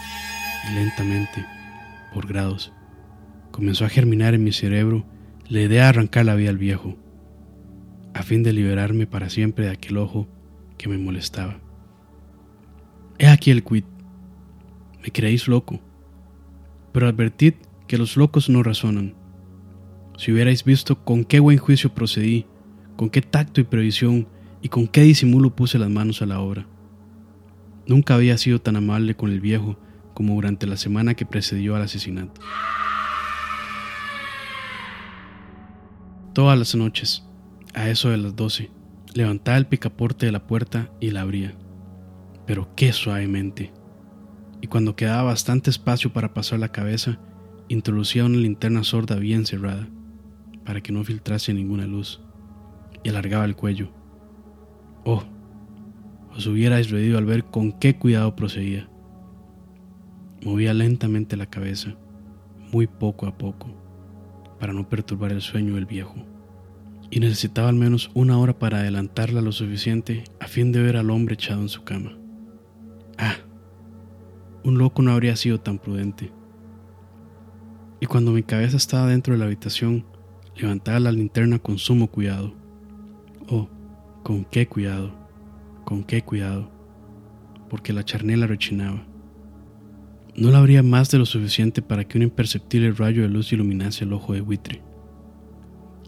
y 0.67 0.73
lentamente, 0.73 1.45
por 2.11 2.25
grados, 2.25 2.73
comenzó 3.51 3.85
a 3.85 3.89
germinar 3.89 4.33
en 4.33 4.43
mi 4.43 4.51
cerebro 4.51 5.05
la 5.47 5.61
idea 5.61 5.83
de 5.83 5.89
arrancar 5.89 6.25
la 6.25 6.33
vida 6.33 6.49
al 6.49 6.57
viejo, 6.57 6.97
a 8.15 8.23
fin 8.23 8.41
de 8.41 8.51
liberarme 8.51 9.05
para 9.05 9.29
siempre 9.29 9.65
de 9.65 9.71
aquel 9.71 9.97
ojo 9.97 10.27
que 10.79 10.89
me 10.89 10.97
molestaba. 10.97 11.59
He 13.19 13.27
aquí 13.27 13.51
el 13.51 13.63
quid. 13.63 13.83
Me 15.03 15.11
creéis 15.11 15.47
loco 15.47 15.79
pero 16.91 17.07
advertid 17.07 17.53
que 17.87 17.97
los 17.97 18.17
locos 18.17 18.49
no 18.49 18.63
razonan. 18.63 19.15
Si 20.17 20.31
hubierais 20.31 20.63
visto 20.63 21.03
con 21.03 21.25
qué 21.25 21.39
buen 21.39 21.57
juicio 21.57 21.93
procedí, 21.93 22.45
con 22.95 23.09
qué 23.09 23.21
tacto 23.21 23.61
y 23.61 23.63
previsión 23.63 24.27
y 24.61 24.69
con 24.69 24.87
qué 24.87 25.01
disimulo 25.01 25.55
puse 25.55 25.79
las 25.79 25.89
manos 25.89 26.21
a 26.21 26.25
la 26.25 26.39
obra. 26.39 26.67
Nunca 27.87 28.15
había 28.15 28.37
sido 28.37 28.61
tan 28.61 28.75
amable 28.75 29.15
con 29.15 29.31
el 29.31 29.41
viejo 29.41 29.77
como 30.13 30.35
durante 30.35 30.67
la 30.67 30.77
semana 30.77 31.15
que 31.15 31.25
precedió 31.25 31.75
al 31.75 31.81
asesinato. 31.81 32.39
Todas 36.33 36.57
las 36.57 36.75
noches, 36.75 37.23
a 37.73 37.89
eso 37.89 38.09
de 38.09 38.17
las 38.17 38.35
doce, 38.35 38.69
levantaba 39.13 39.57
el 39.57 39.67
picaporte 39.67 40.25
de 40.25 40.31
la 40.31 40.45
puerta 40.47 40.91
y 40.99 41.11
la 41.11 41.21
abría, 41.21 41.55
pero 42.45 42.73
qué 42.75 42.93
suavemente 42.93 43.73
y 44.61 44.67
cuando 44.67 44.95
quedaba 44.95 45.23
bastante 45.23 45.69
espacio 45.69 46.13
para 46.13 46.33
pasar 46.33 46.59
la 46.59 46.71
cabeza, 46.71 47.19
introducía 47.67 48.25
una 48.25 48.37
linterna 48.37 48.83
sorda 48.83 49.15
bien 49.15 49.45
cerrada 49.45 49.87
para 50.65 50.81
que 50.81 50.91
no 50.91 51.03
filtrase 51.03 51.53
ninguna 51.53 51.87
luz 51.87 52.21
y 53.03 53.09
alargaba 53.09 53.45
el 53.45 53.55
cuello. 53.55 53.89
Oh, 55.03 55.23
os 56.35 56.45
hubierais 56.45 56.91
reído 56.91 57.17
al 57.17 57.25
ver 57.25 57.45
con 57.45 57.71
qué 57.71 57.97
cuidado 57.97 58.35
procedía. 58.35 58.87
Movía 60.43 60.73
lentamente 60.73 61.37
la 61.37 61.47
cabeza, 61.47 61.95
muy 62.71 62.87
poco 62.87 63.25
a 63.27 63.37
poco, 63.37 63.67
para 64.59 64.73
no 64.73 64.87
perturbar 64.87 65.31
el 65.31 65.41
sueño 65.41 65.75
del 65.75 65.85
viejo, 65.85 66.15
y 67.09 67.19
necesitaba 67.19 67.69
al 67.69 67.75
menos 67.75 68.11
una 68.13 68.37
hora 68.37 68.57
para 68.57 68.79
adelantarla 68.79 69.41
lo 69.41 69.51
suficiente 69.51 70.23
a 70.39 70.47
fin 70.47 70.71
de 70.71 70.81
ver 70.81 70.97
al 70.97 71.09
hombre 71.09 71.33
echado 71.33 71.61
en 71.61 71.69
su 71.69 71.83
cama. 71.83 72.17
Ah, 73.17 73.35
un 74.63 74.77
loco 74.77 75.01
no 75.01 75.11
habría 75.11 75.35
sido 75.35 75.59
tan 75.59 75.79
prudente. 75.79 76.31
Y 77.99 78.05
cuando 78.05 78.31
mi 78.31 78.43
cabeza 78.43 78.77
estaba 78.77 79.07
dentro 79.07 79.33
de 79.33 79.39
la 79.39 79.45
habitación, 79.45 80.05
levantaba 80.55 80.99
la 80.99 81.11
linterna 81.11 81.59
con 81.59 81.77
sumo 81.77 82.07
cuidado. 82.07 82.53
Oh, 83.47 83.69
con 84.23 84.45
qué 84.45 84.67
cuidado, 84.67 85.11
con 85.85 86.03
qué 86.03 86.23
cuidado, 86.23 86.71
porque 87.69 87.93
la 87.93 88.03
charnela 88.03 88.47
rechinaba. 88.47 89.05
No 90.35 90.49
la 90.49 90.59
abría 90.59 90.81
más 90.81 91.11
de 91.11 91.17
lo 91.17 91.25
suficiente 91.25 91.81
para 91.81 92.07
que 92.07 92.17
un 92.17 92.23
imperceptible 92.23 92.91
rayo 92.91 93.21
de 93.21 93.29
luz 93.29 93.51
iluminase 93.51 94.05
el 94.05 94.13
ojo 94.13 94.33
de 94.33 94.41
buitre. 94.41 94.81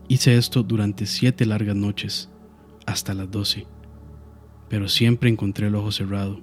Hice 0.07 0.37
esto 0.37 0.63
durante 0.63 1.05
siete 1.05 1.45
largas 1.45 1.75
noches, 1.75 2.29
hasta 2.85 3.13
las 3.13 3.29
doce, 3.29 3.67
pero 4.69 4.87
siempre 4.87 5.29
encontré 5.29 5.67
el 5.67 5.75
ojo 5.75 5.91
cerrado. 5.91 6.39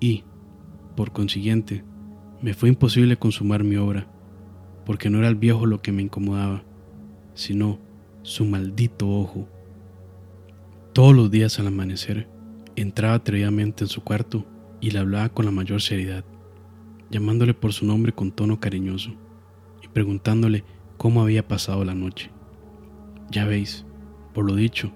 Y, 0.00 0.24
por 0.96 1.12
consiguiente, 1.12 1.84
me 2.42 2.54
fue 2.54 2.68
imposible 2.68 3.16
consumar 3.16 3.62
mi 3.62 3.76
obra, 3.76 4.08
porque 4.84 5.10
no 5.10 5.18
era 5.18 5.28
el 5.28 5.36
viejo 5.36 5.66
lo 5.66 5.80
que 5.82 5.92
me 5.92 6.02
incomodaba, 6.02 6.64
sino 7.34 7.78
su 8.22 8.44
maldito 8.44 9.08
ojo. 9.08 9.48
Todos 10.92 11.14
los 11.14 11.30
días 11.30 11.58
al 11.60 11.68
amanecer, 11.68 12.28
entraba 12.74 13.14
atrevidamente 13.14 13.84
en 13.84 13.88
su 13.88 14.02
cuarto 14.02 14.44
y 14.80 14.90
le 14.90 14.98
hablaba 14.98 15.28
con 15.28 15.44
la 15.44 15.52
mayor 15.52 15.80
seriedad 15.80 16.24
llamándole 17.10 17.54
por 17.54 17.72
su 17.72 17.86
nombre 17.86 18.12
con 18.12 18.32
tono 18.32 18.60
cariñoso 18.60 19.14
y 19.82 19.88
preguntándole 19.88 20.64
cómo 20.96 21.22
había 21.22 21.46
pasado 21.46 21.84
la 21.84 21.94
noche. 21.94 22.30
Ya 23.30 23.44
veis, 23.44 23.84
por 24.34 24.44
lo 24.44 24.54
dicho, 24.54 24.92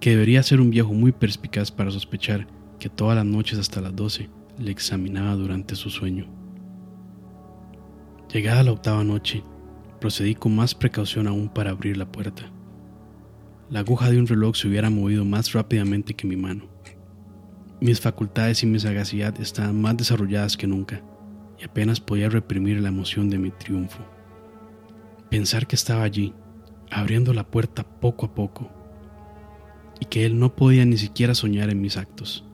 que 0.00 0.10
debería 0.10 0.42
ser 0.42 0.60
un 0.60 0.70
viejo 0.70 0.92
muy 0.92 1.12
perspicaz 1.12 1.70
para 1.70 1.90
sospechar 1.90 2.46
que 2.78 2.88
todas 2.88 3.16
las 3.16 3.26
noches 3.26 3.58
hasta 3.58 3.80
las 3.80 3.94
doce 3.94 4.30
le 4.60 4.70
examinaba 4.70 5.34
durante 5.34 5.74
su 5.74 5.90
sueño. 5.90 6.26
Llegada 8.32 8.62
la 8.62 8.72
octava 8.72 9.02
noche, 9.02 9.42
procedí 10.00 10.34
con 10.34 10.54
más 10.54 10.74
precaución 10.74 11.26
aún 11.26 11.48
para 11.48 11.70
abrir 11.70 11.96
la 11.96 12.10
puerta. 12.10 12.44
La 13.70 13.80
aguja 13.80 14.10
de 14.10 14.18
un 14.18 14.26
reloj 14.26 14.56
se 14.56 14.68
hubiera 14.68 14.90
movido 14.90 15.24
más 15.24 15.52
rápidamente 15.52 16.14
que 16.14 16.26
mi 16.26 16.36
mano. 16.36 16.64
Mis 17.80 18.00
facultades 18.00 18.62
y 18.62 18.66
mi 18.66 18.78
sagacidad 18.78 19.40
estaban 19.40 19.80
más 19.80 19.96
desarrolladas 19.96 20.56
que 20.56 20.66
nunca 20.66 21.02
y 21.58 21.64
apenas 21.64 22.00
podía 22.00 22.28
reprimir 22.28 22.80
la 22.80 22.88
emoción 22.88 23.30
de 23.30 23.38
mi 23.38 23.50
triunfo. 23.50 24.00
Pensar 25.30 25.66
que 25.66 25.76
estaba 25.76 26.02
allí, 26.02 26.34
abriendo 26.90 27.32
la 27.32 27.50
puerta 27.50 27.84
poco 27.84 28.26
a 28.26 28.34
poco, 28.34 28.70
y 30.00 30.06
que 30.06 30.24
él 30.24 30.38
no 30.38 30.56
podía 30.56 30.84
ni 30.84 30.96
siquiera 30.96 31.34
soñar 31.34 31.70
en 31.70 31.80
mis 31.80 31.96
actos. 31.96 32.44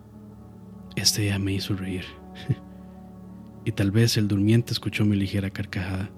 Este 0.96 1.22
día 1.22 1.38
me 1.38 1.52
hizo 1.52 1.74
reír. 1.76 2.04
y 3.64 3.72
tal 3.72 3.90
vez 3.90 4.16
el 4.16 4.28
durmiente 4.28 4.72
escuchó 4.72 5.04
mi 5.04 5.16
ligera 5.16 5.50
carcajada, 5.50 6.11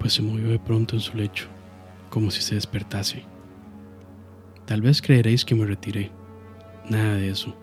pues 0.00 0.14
se 0.14 0.22
movió 0.22 0.48
de 0.48 0.58
pronto 0.58 0.96
en 0.96 1.00
su 1.00 1.16
lecho, 1.16 1.48
como 2.08 2.30
si 2.30 2.40
se 2.40 2.54
despertase. 2.54 3.24
Tal 4.64 4.80
vez 4.80 5.02
creeréis 5.02 5.44
que 5.44 5.54
me 5.54 5.66
retiré. 5.66 6.10
Nada 6.88 7.14
de 7.16 7.28
eso. 7.28 7.56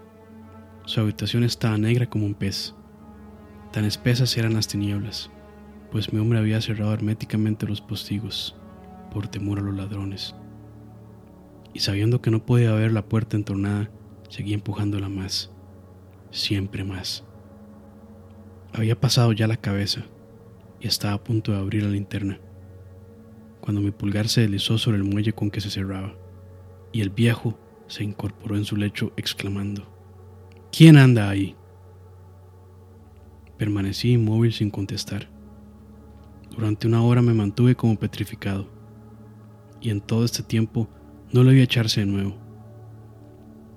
Su 0.85 1.01
habitación 1.01 1.43
estaba 1.43 1.77
negra 1.77 2.09
como 2.09 2.25
un 2.25 2.33
pez 2.33 2.75
Tan 3.71 3.85
espesas 3.85 4.35
eran 4.35 4.55
las 4.55 4.67
tinieblas, 4.67 5.29
pues 5.91 6.11
mi 6.11 6.19
hombre 6.19 6.39
había 6.39 6.59
cerrado 6.59 6.91
herméticamente 6.91 7.67
los 7.67 7.81
postigos 7.81 8.55
por 9.13 9.27
temor 9.27 9.59
a 9.59 9.61
los 9.61 9.75
ladrones. 9.75 10.35
Y 11.71 11.81
sabiendo 11.81 12.19
que 12.19 12.31
no 12.31 12.43
podía 12.43 12.73
ver 12.73 12.91
la 12.91 13.05
puerta 13.05 13.37
entornada, 13.37 13.91
seguía 14.27 14.55
empujándola 14.55 15.07
más, 15.07 15.51
siempre 16.31 16.83
más. 16.83 17.23
Había 18.73 18.99
pasado 18.99 19.31
ya 19.33 19.47
la 19.47 19.57
cabeza 19.57 20.05
y 20.79 20.87
estaba 20.87 21.13
a 21.13 21.23
punto 21.23 21.51
de 21.51 21.57
abrir 21.57 21.83
la 21.83 21.89
linterna, 21.89 22.39
cuando 23.61 23.81
mi 23.81 23.91
pulgar 23.91 24.27
se 24.27 24.41
deslizó 24.41 24.77
sobre 24.77 24.97
el 24.97 25.03
muelle 25.03 25.33
con 25.33 25.51
que 25.51 25.61
se 25.61 25.69
cerraba, 25.69 26.15
y 26.91 27.01
el 27.01 27.09
viejo 27.09 27.59
se 27.87 28.03
incorporó 28.03 28.55
en 28.55 28.65
su 28.65 28.75
lecho 28.75 29.11
exclamando, 29.17 29.87
¿Quién 30.71 30.97
anda 30.97 31.29
ahí? 31.29 31.55
Permanecí 33.57 34.13
inmóvil 34.13 34.53
sin 34.53 34.69
contestar. 34.69 35.27
Durante 36.51 36.87
una 36.87 37.03
hora 37.03 37.21
me 37.21 37.33
mantuve 37.33 37.75
como 37.75 37.97
petrificado, 37.97 38.69
y 39.81 39.89
en 39.89 39.99
todo 39.99 40.25
este 40.25 40.43
tiempo 40.43 40.87
no 41.31 41.43
lo 41.43 41.51
vi 41.51 41.61
echarse 41.61 42.01
de 42.01 42.05
nuevo. 42.05 42.37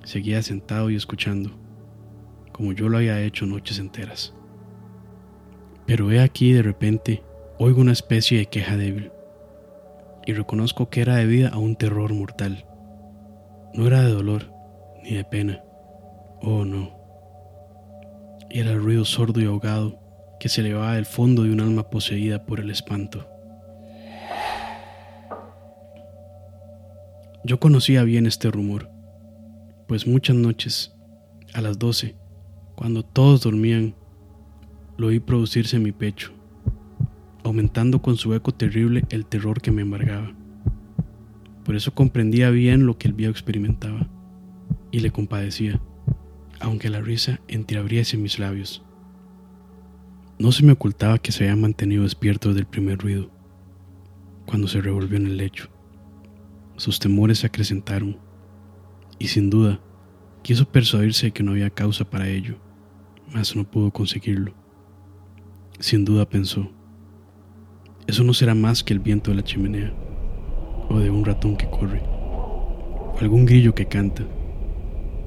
Seguía 0.05 0.43
sentado 0.43 0.91
y 0.91 0.97
escuchando, 0.97 1.51
como 2.53 2.73
yo 2.73 2.89
lo 2.89 2.99
había 2.99 3.21
hecho 3.21 3.47
noches 3.47 3.79
enteras. 3.79 4.35
Pero 5.87 6.11
he 6.13 6.21
aquí 6.21 6.53
de 6.53 6.63
repente 6.63 7.23
oigo 7.59 7.81
una 7.81 7.93
especie 7.93 8.39
de 8.39 8.47
queja 8.47 8.77
débil, 8.77 9.11
y 10.27 10.33
reconozco 10.33 10.89
que 10.89 11.01
era 11.01 11.17
debida 11.17 11.49
a 11.49 11.59
un 11.59 11.77
terror 11.77 12.15
mortal. 12.15 12.65
No 13.75 13.87
era 13.87 14.03
de 14.03 14.13
dolor 14.13 14.53
ni 15.03 15.15
de 15.15 15.25
pena. 15.25 15.65
Oh 16.41 16.65
no 16.65 17.03
era 18.53 18.73
el 18.73 18.83
ruido 18.83 19.05
sordo 19.05 19.41
y 19.41 19.47
ahogado 19.47 19.99
que 20.39 20.49
se 20.49 20.61
elevaba 20.61 20.95
del 20.95 21.07
fondo 21.07 21.45
de 21.45 21.53
un 21.53 21.61
alma 21.61 21.89
poseída 21.89 22.45
por 22.45 22.61
el 22.61 22.71
espanto. 22.71 23.29
Yo 27.45 27.59
conocía 27.59 28.05
bien 28.05 28.27
este 28.27 28.51
rumor, 28.51 28.91
pues 29.89 30.07
muchas 30.07 30.37
noches, 30.37 30.95
a 31.55 31.61
las 31.61 31.79
doce, 31.79 32.15
cuando 32.83 33.05
todos 33.05 33.43
dormían, 33.43 33.95
lo 34.97 35.07
oí 35.07 35.21
producirse 35.21 35.77
en 35.77 35.85
mi 35.85 35.93
pecho, 35.93 36.33
aumentando 37.45 38.03
con 38.03 38.17
su 38.17 38.35
eco 38.35 38.51
terrible 38.51 39.05
el 39.11 39.25
terror 39.25 39.63
que 39.63 39.71
me 39.71 39.83
embargaba. 39.83 40.33
Por 41.65 41.77
eso 41.77 41.95
comprendía 41.95 42.51
bien 42.51 42.85
lo 42.85 42.99
que 42.99 43.07
el 43.07 43.15
viejo 43.15 43.31
experimentaba 43.31 44.09
y 44.91 44.99
le 44.99 45.13
compadecía 45.13 45.81
aunque 46.59 46.91
la 46.91 47.01
risa 47.01 47.39
entreabriese 47.47 48.17
mis 48.17 48.41
labios. 48.41 48.83
No 50.41 50.51
se 50.51 50.65
me 50.65 50.73
ocultaba 50.73 51.19
que 51.19 51.31
se 51.31 51.45
había 51.45 51.55
mantenido 51.55 52.03
despierto 52.03 52.49
desde 52.49 52.63
el 52.63 52.67
primer 52.67 52.99
ruido, 52.99 53.31
cuando 54.45 54.67
se 54.67 54.81
revolvió 54.81 55.19
en 55.19 55.27
el 55.27 55.37
lecho. 55.37 55.69
Sus 56.79 56.99
temores 56.99 57.39
se 57.39 57.47
acrecentaron, 57.47 58.19
y 59.21 59.29
sin 59.29 59.51
duda 59.51 59.79
quiso 60.43 60.65
persuadirse 60.65 61.27
de 61.27 61.33
que 61.33 61.45
no 61.45 61.53
había 61.53 61.71
causa 61.71 62.11
para 62.11 62.29
ello, 62.29 62.57
mas 63.33 63.57
no 63.57 63.65
pudo 63.65 63.91
conseguirlo. 63.91 64.55
Sin 65.79 66.05
duda 66.05 66.29
pensó, 66.29 66.71
eso 68.07 68.25
no 68.25 68.35
será 68.35 68.55
más 68.55 68.85
que 68.85 68.93
el 68.93 69.01
viento 69.01 69.31
de 69.31 69.37
la 69.37 69.45
chimenea, 69.45 69.93
o 70.89 70.99
de 70.99 71.11
un 71.11 71.25
ratón 71.25 71.57
que 71.57 71.69
corre, 71.69 72.03
o 72.03 73.17
algún 73.21 73.47
grillo 73.47 73.75
que 73.75 73.87
canta 73.87 74.25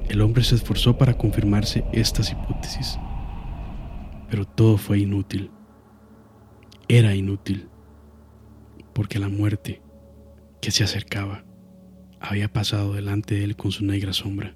el 0.08 0.20
hombre 0.20 0.44
se 0.44 0.54
esforzó 0.54 0.96
para 0.96 1.14
confirmarse 1.14 1.84
estas 1.92 2.30
hipótesis, 2.30 2.98
pero 4.30 4.44
todo 4.44 4.78
fue 4.78 5.00
inútil. 5.00 5.50
Era 6.86 7.16
inútil, 7.16 7.68
porque 8.92 9.18
la 9.18 9.28
muerte 9.28 9.82
que 10.60 10.70
se 10.70 10.84
acercaba 10.84 11.44
había 12.20 12.52
pasado 12.52 12.94
delante 12.94 13.34
de 13.34 13.44
él 13.44 13.56
con 13.56 13.72
su 13.72 13.84
negra 13.84 14.12
sombra, 14.12 14.54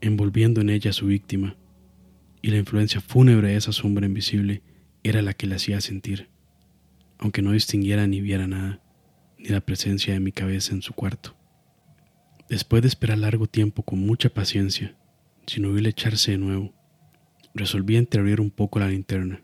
envolviendo 0.00 0.60
en 0.60 0.70
ella 0.70 0.90
a 0.90 0.94
su 0.94 1.06
víctima, 1.06 1.56
y 2.44 2.48
la 2.48 2.58
influencia 2.58 3.00
fúnebre 3.00 3.48
de 3.48 3.56
esa 3.56 3.72
sombra 3.72 4.04
invisible 4.04 4.60
era 5.02 5.22
la 5.22 5.32
que 5.32 5.46
le 5.46 5.54
hacía 5.54 5.80
sentir, 5.80 6.28
aunque 7.16 7.40
no 7.40 7.52
distinguiera 7.52 8.06
ni 8.06 8.20
viera 8.20 8.46
nada, 8.46 8.82
ni 9.38 9.48
la 9.48 9.62
presencia 9.62 10.12
de 10.12 10.20
mi 10.20 10.30
cabeza 10.30 10.74
en 10.74 10.82
su 10.82 10.92
cuarto. 10.92 11.34
Después 12.50 12.82
de 12.82 12.88
esperar 12.88 13.16
largo 13.16 13.46
tiempo 13.46 13.82
con 13.82 13.98
mucha 13.98 14.28
paciencia, 14.28 14.94
sin 15.46 15.64
oírle 15.64 15.88
echarse 15.88 16.32
de 16.32 16.36
nuevo, 16.36 16.74
resolví 17.54 17.96
entreabrir 17.96 18.42
un 18.42 18.50
poco 18.50 18.78
la 18.78 18.88
linterna, 18.88 19.40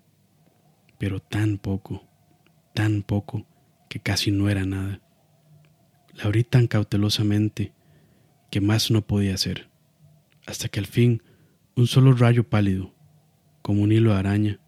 pero 0.98 1.20
tan 1.20 1.56
poco, 1.56 2.06
tan 2.74 3.00
poco, 3.00 3.46
que 3.88 4.00
casi 4.00 4.30
no 4.30 4.50
era 4.50 4.66
nada. 4.66 5.00
La 6.12 6.24
abrí 6.24 6.44
tan 6.44 6.66
cautelosamente 6.66 7.72
que 8.50 8.60
más 8.60 8.90
no 8.90 9.00
podía 9.00 9.32
hacer, 9.32 9.70
hasta 10.44 10.68
que 10.68 10.80
al 10.80 10.86
fin 10.86 11.22
un 11.80 11.86
solo 11.86 12.12
rayo 12.12 12.46
pálido, 12.46 12.92
como 13.62 13.80
un 13.80 13.90
hilo 13.90 14.12
de 14.12 14.18
araña, 14.18 14.60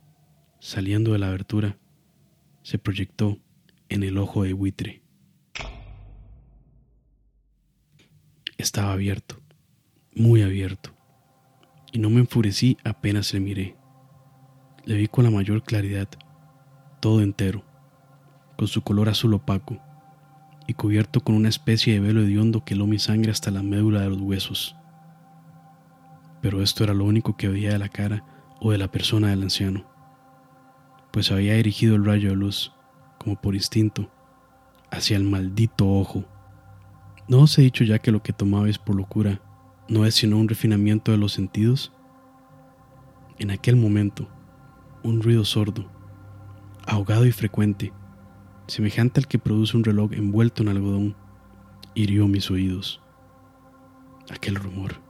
saliendo 0.60 1.12
de 1.12 1.18
la 1.18 1.28
abertura, 1.28 1.76
se 2.62 2.78
proyectó 2.78 3.38
en 3.90 4.02
el 4.02 4.16
ojo 4.16 4.44
de 4.44 4.54
buitre. 4.54 5.02
Estaba 8.56 8.92
abierto, 8.92 9.42
muy 10.14 10.40
abierto, 10.40 10.94
y 11.92 11.98
no 11.98 12.08
me 12.08 12.20
enfurecí 12.20 12.78
apenas 12.82 13.34
le 13.34 13.40
miré. 13.40 13.76
Le 14.86 14.94
vi 14.96 15.06
con 15.06 15.24
la 15.24 15.30
mayor 15.30 15.62
claridad, 15.62 16.08
todo 17.00 17.20
entero, 17.20 17.62
con 18.56 18.68
su 18.68 18.80
color 18.80 19.10
azul 19.10 19.34
opaco 19.34 19.78
y 20.66 20.72
cubierto 20.72 21.20
con 21.20 21.34
una 21.34 21.50
especie 21.50 21.92
de 21.92 22.00
velo 22.00 22.22
hediondo 22.22 22.64
que 22.64 22.72
heló 22.72 22.86
mi 22.86 22.98
sangre 22.98 23.32
hasta 23.32 23.50
la 23.50 23.62
médula 23.62 24.00
de 24.00 24.08
los 24.08 24.20
huesos. 24.22 24.76
Pero 26.42 26.60
esto 26.60 26.84
era 26.84 26.92
lo 26.92 27.06
único 27.06 27.36
que 27.36 27.48
veía 27.48 27.70
de 27.70 27.78
la 27.78 27.88
cara 27.88 28.26
o 28.60 28.72
de 28.72 28.78
la 28.78 28.90
persona 28.90 29.28
del 29.28 29.42
anciano, 29.42 29.86
pues 31.10 31.32
había 31.32 31.54
dirigido 31.54 31.96
el 31.96 32.04
rayo 32.04 32.30
de 32.30 32.36
luz, 32.36 32.72
como 33.18 33.40
por 33.40 33.54
instinto, 33.54 34.10
hacia 34.90 35.16
el 35.16 35.24
maldito 35.24 35.88
ojo. 35.88 36.24
¿No 37.28 37.40
os 37.40 37.58
he 37.58 37.62
dicho 37.62 37.82
ya 37.84 37.98
que 37.98 38.12
lo 38.12 38.22
que 38.22 38.32
tomabais 38.32 38.78
por 38.78 38.94
locura 38.94 39.40
no 39.88 40.06
es 40.06 40.14
sino 40.14 40.38
un 40.38 40.48
refinamiento 40.48 41.10
de 41.10 41.18
los 41.18 41.32
sentidos? 41.32 41.92
En 43.38 43.50
aquel 43.50 43.76
momento, 43.76 44.28
un 45.02 45.22
ruido 45.22 45.44
sordo, 45.44 45.90
ahogado 46.86 47.26
y 47.26 47.32
frecuente, 47.32 47.92
semejante 48.68 49.20
al 49.20 49.26
que 49.26 49.38
produce 49.38 49.76
un 49.76 49.84
reloj 49.84 50.12
envuelto 50.12 50.62
en 50.62 50.68
algodón, 50.68 51.16
hirió 51.94 52.28
mis 52.28 52.50
oídos. 52.50 53.02
Aquel 54.30 54.54
rumor. 54.54 55.01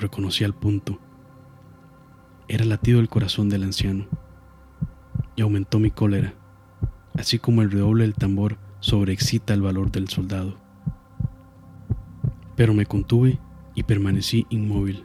Reconocí 0.00 0.44
al 0.44 0.54
punto. 0.54 0.98
Era 2.48 2.64
latido 2.64 2.96
del 2.96 3.10
corazón 3.10 3.50
del 3.50 3.64
anciano. 3.64 4.06
Y 5.36 5.42
aumentó 5.42 5.78
mi 5.78 5.90
cólera, 5.90 6.32
así 7.12 7.38
como 7.38 7.60
el 7.60 7.70
redoble 7.70 8.04
del 8.04 8.14
tambor 8.14 8.56
sobreexcita 8.80 9.52
el 9.52 9.60
valor 9.60 9.92
del 9.92 10.08
soldado. 10.08 10.56
Pero 12.56 12.72
me 12.72 12.86
contuve 12.86 13.38
y 13.74 13.82
permanecí 13.82 14.46
inmóvil, 14.48 15.04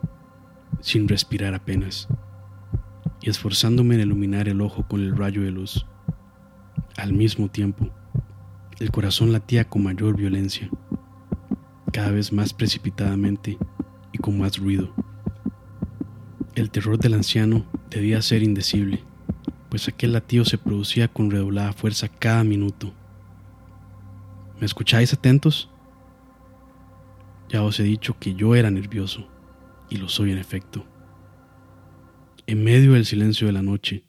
sin 0.80 1.10
respirar 1.10 1.54
apenas, 1.56 2.08
y 3.22 3.30
esforzándome 3.30 3.96
en 3.96 4.02
iluminar 4.02 4.48
el 4.48 4.62
ojo 4.62 4.88
con 4.88 5.02
el 5.02 5.18
rayo 5.18 5.42
de 5.42 5.52
luz. 5.52 5.86
Al 6.96 7.12
mismo 7.12 7.50
tiempo, 7.50 7.90
el 8.80 8.92
corazón 8.92 9.34
latía 9.34 9.68
con 9.68 9.84
mayor 9.84 10.16
violencia, 10.16 10.70
cada 11.92 12.12
vez 12.12 12.32
más 12.32 12.54
precipitadamente 12.54 13.58
con 14.26 14.40
más 14.40 14.58
ruido. 14.58 14.92
El 16.56 16.72
terror 16.72 16.98
del 16.98 17.14
anciano 17.14 17.64
debía 17.92 18.24
ser 18.24 18.42
indecible, 18.42 19.04
pues 19.70 19.88
aquel 19.88 20.14
latido 20.14 20.44
se 20.46 20.58
producía 20.58 21.08
con 21.08 21.30
redoblada 21.30 21.74
fuerza 21.74 22.08
cada 22.08 22.44
minuto. 22.44 22.92
¿Me 24.60 24.66
escucháis 24.66 25.14
atentos? 25.14 25.70
Ya 27.50 27.62
os 27.62 27.80
he 27.80 27.84
dicho 27.84 28.18
que 28.20 28.34
yo 28.34 28.56
era 28.56 28.72
nervioso, 28.72 29.30
y 29.92 29.98
lo 29.98 30.10
soy 30.10 30.32
en 30.32 30.40
efecto. 30.40 30.84
En 32.48 32.64
medio 32.64 32.94
del 32.94 33.06
silencio 33.06 33.46
de 33.46 33.54
la 33.54 33.62
noche, 33.62 34.06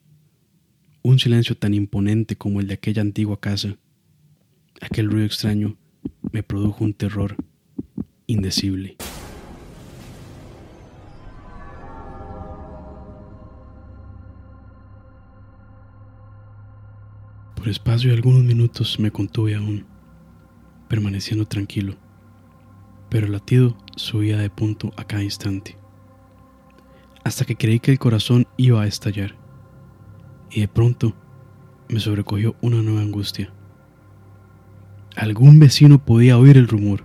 un 1.02 1.18
silencio 1.18 1.59
tan 1.59 1.74
imponente 1.74 2.37
como 2.37 2.61
el 2.61 2.68
de 2.68 2.74
aquella 2.74 3.02
antigua 3.02 3.38
casa, 3.38 3.76
aquel 4.81 5.11
ruido 5.11 5.26
extraño 5.26 5.76
me 6.33 6.42
produjo 6.42 6.85
un 6.85 6.94
terror 6.94 7.37
indecible. 8.26 8.96
Por 17.66 17.72
espacio 17.72 18.11
de 18.11 18.16
algunos 18.16 18.44
minutos 18.44 19.00
me 19.00 19.11
contuve 19.11 19.57
aún, 19.57 19.85
permaneciendo 20.87 21.46
tranquilo, 21.46 21.96
pero 23.11 23.26
el 23.26 23.33
latido 23.33 23.76
subía 23.96 24.38
de 24.38 24.48
punto 24.48 24.92
a 24.96 25.02
cada 25.02 25.24
instante, 25.24 25.76
hasta 27.24 27.44
que 27.44 27.57
creí 27.57 27.81
que 27.81 27.90
el 27.90 27.98
corazón 27.98 28.46
iba 28.57 28.81
a 28.81 28.87
estallar 28.87 29.35
y 30.48 30.61
de 30.61 30.68
pronto 30.68 31.16
me 31.88 31.98
sobrecogió 31.98 32.55
una 32.61 32.81
nueva 32.83 33.00
angustia. 33.00 33.52
Algún 35.16 35.59
vecino 35.59 35.98
podía 35.98 36.38
oír 36.38 36.59
el 36.59 36.68
rumor. 36.68 37.05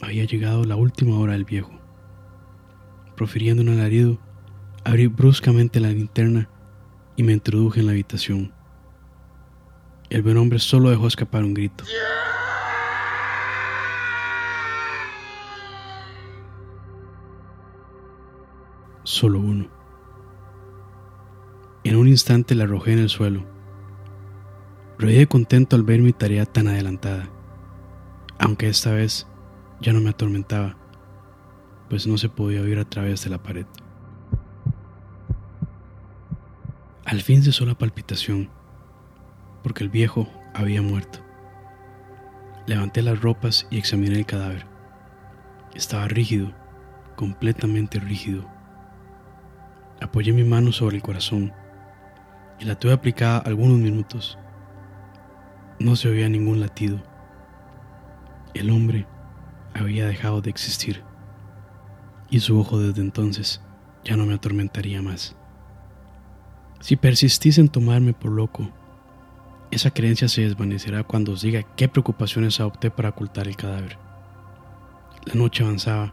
Había 0.00 0.24
llegado 0.24 0.64
la 0.64 0.76
última 0.76 1.18
hora 1.18 1.34
del 1.34 1.44
viejo. 1.44 1.72
Profiriendo 3.16 3.62
un 3.62 3.68
alarido, 3.68 4.18
abrí 4.82 5.08
bruscamente 5.08 5.78
la 5.78 5.90
linterna 5.90 6.48
y 7.16 7.22
me 7.22 7.32
introduje 7.32 7.80
en 7.80 7.86
la 7.86 7.92
habitación. 7.92 8.52
El 10.10 10.22
buen 10.22 10.36
hombre 10.36 10.58
solo 10.58 10.90
dejó 10.90 11.06
escapar 11.06 11.44
un 11.44 11.54
grito. 11.54 11.84
Solo 19.02 19.38
uno. 19.38 19.68
En 21.84 21.96
un 21.96 22.08
instante 22.08 22.54
la 22.54 22.64
arrojé 22.64 22.92
en 22.92 23.00
el 23.00 23.10
suelo. 23.10 23.44
Reí 24.98 25.26
contento 25.26 25.76
al 25.76 25.82
ver 25.82 26.00
mi 26.00 26.12
tarea 26.12 26.46
tan 26.46 26.68
adelantada, 26.68 27.28
aunque 28.38 28.68
esta 28.68 28.92
vez 28.92 29.26
ya 29.80 29.92
no 29.92 30.00
me 30.00 30.10
atormentaba, 30.10 30.76
pues 31.90 32.06
no 32.06 32.16
se 32.16 32.28
podía 32.28 32.62
oír 32.62 32.78
a 32.78 32.88
través 32.88 33.24
de 33.24 33.30
la 33.30 33.42
pared. 33.42 33.66
Al 37.04 37.20
fin 37.20 37.42
cesó 37.42 37.66
la 37.66 37.74
palpitación, 37.74 38.48
porque 39.62 39.84
el 39.84 39.90
viejo 39.90 40.26
había 40.54 40.80
muerto. 40.80 41.18
Levanté 42.66 43.02
las 43.02 43.20
ropas 43.20 43.66
y 43.70 43.76
examiné 43.76 44.16
el 44.16 44.24
cadáver. 44.24 44.66
Estaba 45.74 46.08
rígido, 46.08 46.54
completamente 47.14 48.00
rígido. 48.00 48.48
Apoyé 50.00 50.32
mi 50.32 50.44
mano 50.44 50.72
sobre 50.72 50.96
el 50.96 51.02
corazón 51.02 51.52
y 52.58 52.64
la 52.64 52.78
tuve 52.78 52.94
aplicada 52.94 53.38
algunos 53.38 53.78
minutos. 53.78 54.38
No 55.78 55.96
se 55.96 56.08
oía 56.08 56.30
ningún 56.30 56.58
latido. 56.58 57.02
El 58.54 58.70
hombre 58.70 59.06
había 59.74 60.06
dejado 60.06 60.40
de 60.40 60.48
existir 60.48 61.02
y 62.30 62.40
su 62.40 62.58
ojo 62.58 62.78
desde 62.78 63.02
entonces 63.02 63.60
ya 64.04 64.16
no 64.16 64.24
me 64.24 64.34
atormentaría 64.34 65.02
más. 65.02 65.36
Si 66.84 66.96
persistís 66.96 67.56
en 67.56 67.70
tomarme 67.70 68.12
por 68.12 68.30
loco, 68.30 68.68
esa 69.70 69.90
creencia 69.90 70.28
se 70.28 70.42
desvanecerá 70.42 71.02
cuando 71.02 71.32
os 71.32 71.40
diga 71.40 71.62
qué 71.62 71.88
preocupaciones 71.88 72.60
adopté 72.60 72.90
para 72.90 73.08
ocultar 73.08 73.48
el 73.48 73.56
cadáver. 73.56 73.96
La 75.24 75.32
noche 75.32 75.64
avanzaba 75.64 76.12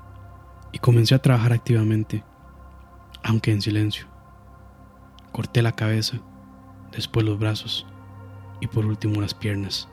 y 0.71 0.79
comencé 0.79 1.13
a 1.13 1.21
trabajar 1.21 1.51
activamente, 1.51 2.23
aunque 3.21 3.51
en 3.51 3.61
silencio. 3.61 4.05
Corté 5.33 5.61
la 5.61 5.73
cabeza 5.73 6.21
después 6.93 7.25
los 7.25 7.37
brazos 7.37 7.85
y 8.61 8.67
por 8.67 8.85
último 8.85 9.19
las 9.19 9.33
piernas. 9.33 9.89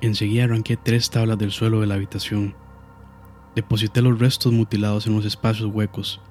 Enseguida 0.00 0.44
arranqué 0.44 0.78
tres 0.78 1.10
tablas 1.10 1.36
del 1.36 1.50
suelo 1.50 1.82
de 1.82 1.88
la 1.88 1.96
habitación. 1.96 2.54
Deposité 3.54 4.00
los 4.00 4.18
restos 4.18 4.54
mutilados 4.54 5.06
en 5.06 5.14
los 5.14 5.26
espacios 5.26 5.70
huecos 5.70 6.22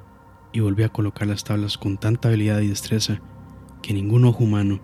y 0.51 0.61
volví 0.61 0.81
a 0.81 0.89
colocar 0.89 1.27
las 1.27 1.43
tablas 1.43 1.77
con 1.77 1.99
tanta 1.99 2.29
habilidad 2.29 2.61
y 2.61 2.67
destreza 2.69 3.21
que 3.81 3.93
ningún 3.93 4.25
ojo 4.25 4.43
humano, 4.43 4.79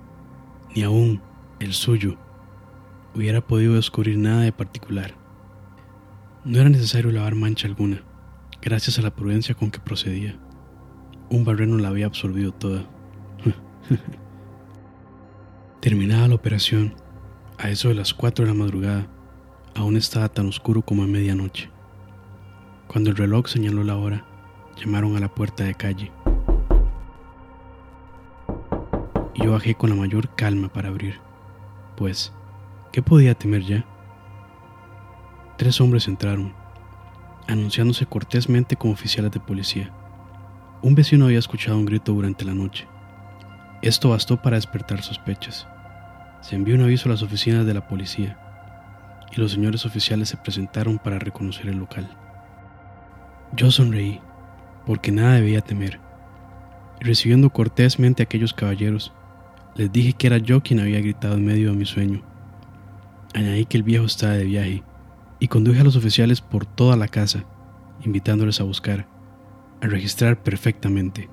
ni 0.76 0.84
aún 0.84 1.22
el 1.60 1.74
suyo, 1.74 2.18
hubiera 3.16 3.42
podido 3.42 3.76
descubrir 3.76 4.18
nada 4.18 4.42
de 4.42 4.52
particular. 4.52 5.16
No 6.46 6.60
era 6.60 6.70
necesario 6.70 7.12
lavar 7.12 7.36
mancha 7.36 7.68
alguna, 7.68 8.04
gracias 8.62 9.00
a 9.00 9.02
la 9.02 9.16
prudencia 9.16 9.56
con 9.56 9.72
que 9.72 9.80
procedía. 9.80 10.40
Un 11.30 11.44
barreno 11.44 11.78
la 11.78 11.90
había 11.90 12.06
absorbido 12.06 12.52
toda. 12.54 12.86
Terminada 15.82 16.28
la 16.28 16.36
operación, 16.36 16.96
a 17.58 17.70
eso 17.70 17.90
de 17.90 17.96
las 17.96 18.14
4 18.14 18.46
de 18.46 18.52
la 18.52 18.58
madrugada, 18.58 19.08
aún 19.76 19.98
estaba 19.98 20.30
tan 20.30 20.48
oscuro 20.48 20.82
como 20.82 21.04
a 21.04 21.08
medianoche. 21.08 21.70
Cuando 22.88 23.10
el 23.10 23.18
reloj 23.18 23.48
señaló 23.48 23.84
la 23.84 23.98
hora, 23.98 24.26
llamaron 24.78 25.16
a 25.16 25.20
la 25.20 25.34
puerta 25.34 25.64
de 25.64 25.76
calle. 25.76 26.12
Y 29.38 29.44
yo 29.46 29.54
bajé 29.54 29.76
con 29.76 29.90
la 29.90 29.96
mayor 29.96 30.36
calma 30.36 30.68
para 30.68 30.90
abrir, 30.90 31.20
pues, 31.96 32.34
¿qué 32.92 33.02
podía 33.02 33.34
temer 33.34 33.62
ya? 33.62 33.86
Tres 35.58 35.80
hombres 35.80 36.08
entraron, 36.08 36.54
anunciándose 37.48 38.06
cortésmente 38.06 38.76
como 38.76 38.94
oficiales 38.94 39.32
de 39.32 39.40
policía. 39.40 39.92
Un 40.82 40.94
vecino 40.94 41.26
había 41.26 41.40
escuchado 41.40 41.78
un 41.78 41.86
grito 41.86 42.12
durante 42.14 42.44
la 42.44 42.54
noche. 42.54 42.88
Esto 43.82 44.10
bastó 44.10 44.42
para 44.42 44.58
despertar 44.58 45.02
sospechas 45.02 45.68
se 46.42 46.56
envió 46.56 46.76
un 46.76 46.82
aviso 46.82 47.10
a 47.10 47.12
las 47.12 47.24
oficinas 47.24 47.66
de 47.66 47.74
la 47.74 47.88
policía 47.88 48.38
y 49.32 49.42
los 49.42 49.52
señores 49.52 49.86
oficiales 49.86 50.30
se 50.30 50.38
presentaron 50.38 50.98
para 50.98 51.20
reconocer 51.20 51.68
el 51.68 51.78
local. 51.78 52.10
Yo 53.54 53.72
sonreí, 53.72 54.22
porque 54.86 55.12
nada 55.12 55.34
debía 55.34 55.62
temer. 55.62 56.00
y 57.00 57.04
recibiendo 57.04 57.50
cortésmente 57.50 58.24
a 58.24 58.26
aquellos 58.26 58.54
caballeros, 58.54 59.14
les 59.78 59.92
dije 59.92 60.14
que 60.14 60.28
era 60.28 60.40
yo 60.40 60.62
quien 60.62 60.80
había 60.80 61.00
gritado 61.00 61.36
en 61.36 61.46
medio 61.46 61.70
de 61.70 61.78
mi 61.78 61.86
sueño. 61.86 62.24
Añadí 63.34 63.66
que 63.66 63.78
el 63.78 63.84
viejo 63.84 64.06
estaba 64.06 64.34
de 64.34 64.44
viaje 64.44 64.84
y 65.40 65.48
conduje 65.48 65.82
a 65.82 65.84
los 65.84 65.96
oficiales 65.96 66.42
por 66.42 66.66
toda 66.66 66.98
la 66.98 67.08
casa, 67.08 67.46
invitándoles 68.04 68.60
a 68.60 68.64
buscar, 68.64 69.08
a 69.82 69.88
registrar 69.88 70.42
perfectamente. 70.42 71.30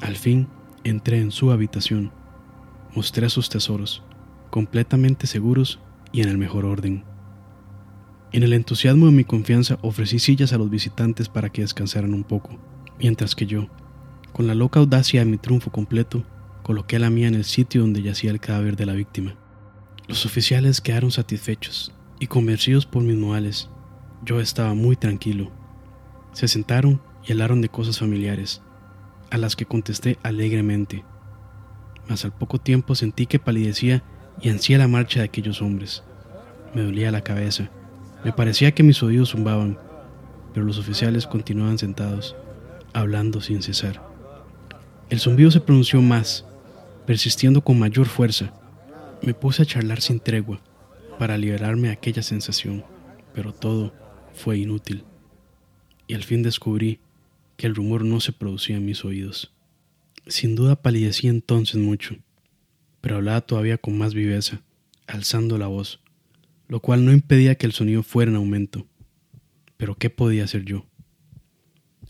Al 0.00 0.14
fin 0.14 0.46
entré 0.84 1.20
en 1.20 1.32
su 1.32 1.50
habitación, 1.50 2.12
mostré 2.94 3.28
sus 3.28 3.48
tesoros, 3.48 4.04
completamente 4.50 5.26
seguros 5.26 5.80
y 6.12 6.22
en 6.22 6.28
el 6.28 6.38
mejor 6.38 6.64
orden. 6.64 7.04
En 8.30 8.44
el 8.44 8.52
entusiasmo 8.52 9.06
de 9.06 9.12
mi 9.12 9.24
confianza 9.24 9.78
ofrecí 9.82 10.20
sillas 10.20 10.52
a 10.52 10.58
los 10.58 10.70
visitantes 10.70 11.28
para 11.28 11.48
que 11.48 11.62
descansaran 11.62 12.14
un 12.14 12.22
poco, 12.22 12.60
mientras 13.00 13.34
que 13.34 13.46
yo, 13.46 13.66
con 14.32 14.46
la 14.46 14.54
loca 14.54 14.78
audacia 14.78 15.20
de 15.20 15.30
mi 15.30 15.36
triunfo 15.36 15.70
completo, 15.70 16.24
coloqué 16.64 16.98
la 16.98 17.10
mía 17.10 17.28
en 17.28 17.34
el 17.34 17.44
sitio 17.44 17.82
donde 17.82 18.02
yacía 18.02 18.30
el 18.30 18.40
cadáver 18.40 18.74
de 18.74 18.86
la 18.86 18.94
víctima. 18.94 19.36
Los 20.08 20.24
oficiales 20.24 20.80
quedaron 20.80 21.10
satisfechos 21.10 21.92
y 22.18 22.26
convencidos 22.26 22.86
por 22.86 23.02
mis 23.02 23.16
modales. 23.16 23.68
Yo 24.24 24.40
estaba 24.40 24.72
muy 24.74 24.96
tranquilo. 24.96 25.52
Se 26.32 26.48
sentaron 26.48 27.02
y 27.22 27.32
hablaron 27.32 27.60
de 27.60 27.68
cosas 27.68 27.98
familiares, 27.98 28.62
a 29.30 29.36
las 29.36 29.56
que 29.56 29.66
contesté 29.66 30.18
alegremente. 30.22 31.04
Mas 32.08 32.24
al 32.24 32.32
poco 32.32 32.58
tiempo 32.58 32.94
sentí 32.94 33.26
que 33.26 33.38
palidecía 33.38 34.02
y 34.40 34.48
ansía 34.48 34.78
la 34.78 34.88
marcha 34.88 35.20
de 35.20 35.26
aquellos 35.26 35.60
hombres. 35.60 36.02
Me 36.74 36.82
dolía 36.82 37.10
la 37.10 37.20
cabeza. 37.20 37.70
Me 38.24 38.32
parecía 38.32 38.72
que 38.72 38.82
mis 38.82 39.02
oídos 39.02 39.30
zumbaban, 39.30 39.78
pero 40.54 40.64
los 40.64 40.78
oficiales 40.78 41.26
continuaban 41.26 41.76
sentados, 41.76 42.34
hablando 42.94 43.42
sin 43.42 43.62
cesar. 43.62 44.02
El 45.10 45.20
zumbido 45.20 45.50
se 45.50 45.60
pronunció 45.60 46.00
más, 46.00 46.46
persistiendo 47.06 47.62
con 47.62 47.78
mayor 47.78 48.06
fuerza. 48.06 48.52
Me 49.22 49.34
puse 49.34 49.62
a 49.62 49.66
charlar 49.66 50.00
sin 50.00 50.20
tregua 50.20 50.62
para 51.18 51.38
liberarme 51.38 51.88
de 51.88 51.94
aquella 51.94 52.22
sensación, 52.22 52.84
pero 53.34 53.52
todo 53.52 53.94
fue 54.32 54.58
inútil. 54.58 55.04
Y 56.06 56.14
al 56.14 56.24
fin 56.24 56.42
descubrí 56.42 57.00
que 57.56 57.66
el 57.66 57.74
rumor 57.74 58.04
no 58.04 58.20
se 58.20 58.32
producía 58.32 58.76
en 58.76 58.84
mis 58.84 59.04
oídos. 59.04 59.52
Sin 60.26 60.54
duda 60.54 60.76
palidecí 60.76 61.28
entonces 61.28 61.76
mucho, 61.76 62.16
pero 63.00 63.16
hablaba 63.16 63.42
todavía 63.42 63.78
con 63.78 63.96
más 63.96 64.14
viveza, 64.14 64.62
alzando 65.06 65.58
la 65.58 65.66
voz, 65.66 66.00
lo 66.68 66.80
cual 66.80 67.04
no 67.04 67.12
impedía 67.12 67.56
que 67.56 67.66
el 67.66 67.72
sonido 67.72 68.02
fuera 68.02 68.30
en 68.30 68.36
aumento. 68.36 68.86
Pero 69.76 69.96
¿qué 69.96 70.10
podía 70.10 70.44
hacer 70.44 70.64
yo? 70.64 70.86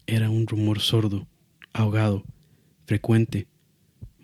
Era 0.06 0.30
un 0.30 0.46
rumor 0.46 0.80
sordo, 0.80 1.26
ahogado, 1.72 2.24
frecuente, 2.86 3.48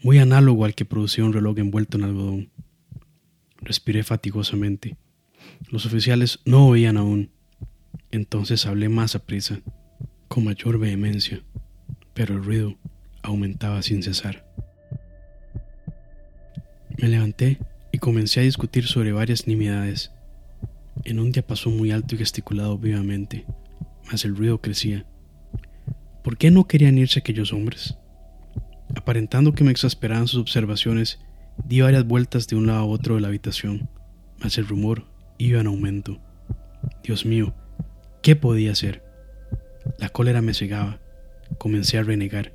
muy 0.03 0.19
análogo 0.19 0.65
al 0.65 0.75
que 0.75 0.85
producía 0.85 1.25
un 1.25 1.33
reloj 1.33 1.59
envuelto 1.59 1.99
en 1.99 2.05
algodón. 2.05 2.51
Respiré 3.59 4.03
fatigosamente. 4.03 4.97
Los 5.71 5.87
oficiales 5.87 6.41
no 6.45 6.67
oían 6.67 6.97
aún. 6.97 7.31
Entonces 8.11 8.67
hablé 8.67 8.89
más 8.89 9.15
a 9.15 9.25
prisa, 9.25 9.61
con 10.29 10.45
mayor 10.45 10.79
vehemencia, 10.79 11.43
pero 12.15 12.35
el 12.35 12.45
ruido 12.45 12.77
aumentaba 13.23 13.83
sin 13.83 14.03
cesar. 14.03 14.47
Me 16.97 17.09
levanté 17.09 17.59
y 17.93 17.99
comencé 17.99 18.41
a 18.41 18.45
discutir 18.45 18.87
sobre 18.87 19.13
varias 19.13 19.47
nimiedades. 19.47 20.11
En 21.05 21.21
un 21.21 21.31
diapasón 21.33 21.77
muy 21.77 21.93
alto 21.93 22.15
y 22.15 22.19
gesticulado 22.19 22.79
vivamente, 22.79 23.45
mas 24.11 24.25
el 24.25 24.37
ruido 24.37 24.61
crecía. 24.61 25.07
¿Por 26.25 26.37
qué 26.37 26.51
no 26.51 26.67
querían 26.67 26.99
irse 26.99 27.21
aquellos 27.21 27.53
hombres? 27.53 27.97
Aparentando 28.96 29.53
que 29.53 29.64
me 29.64 29.70
exasperaban 29.70 30.29
sus 30.29 30.40
observaciones, 30.40 31.20
di 31.64 31.81
varias 31.81 32.07
vueltas 32.07 32.46
de 32.46 32.57
un 32.57 32.66
lado 32.66 32.81
a 32.81 32.87
otro 32.87 33.14
de 33.14 33.20
la 33.20 33.29
habitación, 33.29 33.88
mas 34.38 34.59
el 34.59 34.66
rumor 34.66 35.05
iba 35.38 35.61
en 35.61 35.66
aumento. 35.66 36.20
Dios 37.03 37.24
mío, 37.24 37.55
¿qué 38.22 38.37
podía 38.37 38.72
hacer? 38.72 39.03
La 39.98 40.09
cólera 40.09 40.42
me 40.42 40.55
cegaba. 40.55 41.00
Comencé 41.59 41.98
a 41.98 42.03
renegar. 42.03 42.53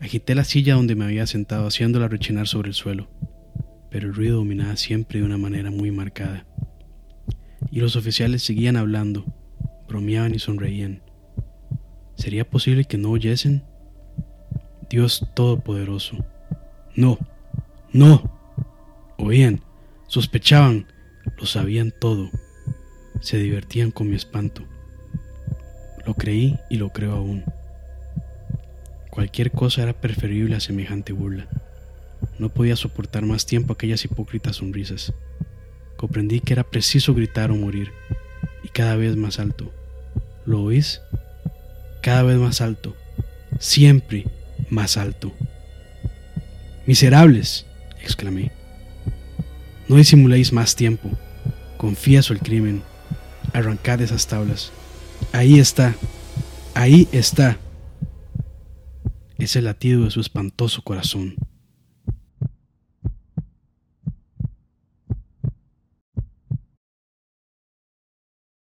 Agité 0.00 0.34
la 0.34 0.44
silla 0.44 0.74
donde 0.74 0.94
me 0.94 1.04
había 1.04 1.26
sentado 1.26 1.66
haciéndola 1.66 2.08
rechinar 2.08 2.48
sobre 2.48 2.68
el 2.68 2.74
suelo, 2.74 3.10
pero 3.90 4.08
el 4.08 4.14
ruido 4.14 4.38
dominaba 4.38 4.76
siempre 4.76 5.18
de 5.18 5.26
una 5.26 5.36
manera 5.36 5.70
muy 5.70 5.90
marcada. 5.90 6.46
Y 7.70 7.80
los 7.80 7.96
oficiales 7.96 8.42
seguían 8.42 8.76
hablando, 8.76 9.24
bromeaban 9.88 10.34
y 10.34 10.38
sonreían. 10.38 11.02
¿Sería 12.16 12.48
posible 12.48 12.84
que 12.84 12.98
no 12.98 13.10
oyesen? 13.10 13.64
Dios 14.90 15.24
Todopoderoso. 15.34 16.16
No, 16.96 17.16
no. 17.92 18.28
Oían, 19.18 19.62
sospechaban, 20.08 20.86
lo 21.38 21.46
sabían 21.46 21.92
todo. 21.92 22.28
Se 23.20 23.38
divertían 23.38 23.92
con 23.92 24.10
mi 24.10 24.16
espanto. 24.16 24.64
Lo 26.04 26.14
creí 26.14 26.58
y 26.68 26.76
lo 26.76 26.88
creo 26.88 27.12
aún. 27.12 27.44
Cualquier 29.10 29.52
cosa 29.52 29.84
era 29.84 29.92
preferible 29.92 30.56
a 30.56 30.60
semejante 30.60 31.12
burla. 31.12 31.46
No 32.40 32.48
podía 32.48 32.74
soportar 32.74 33.24
más 33.24 33.46
tiempo 33.46 33.72
aquellas 33.72 34.04
hipócritas 34.04 34.56
sonrisas. 34.56 35.12
Comprendí 35.96 36.40
que 36.40 36.54
era 36.54 36.64
preciso 36.64 37.14
gritar 37.14 37.52
o 37.52 37.54
morir, 37.54 37.92
y 38.64 38.68
cada 38.68 38.96
vez 38.96 39.14
más 39.16 39.38
alto. 39.38 39.72
¿Lo 40.46 40.62
oís? 40.62 41.00
Cada 42.02 42.24
vez 42.24 42.38
más 42.38 42.60
alto. 42.60 42.96
Siempre 43.58 44.26
más 44.70 44.96
alto. 44.96 45.32
Miserables, 46.86 47.66
exclamé. 48.02 48.52
No 49.88 49.96
disimuléis 49.96 50.52
más 50.52 50.76
tiempo. 50.76 51.10
Confieso 51.76 52.32
el 52.32 52.40
crimen. 52.40 52.82
Arrancad 53.52 54.00
esas 54.00 54.26
tablas. 54.26 54.72
Ahí 55.32 55.58
está. 55.58 55.94
Ahí 56.74 57.08
está. 57.12 57.58
Es 59.38 59.56
el 59.56 59.64
latido 59.64 60.04
de 60.04 60.10
su 60.10 60.20
espantoso 60.20 60.82
corazón. 60.82 61.34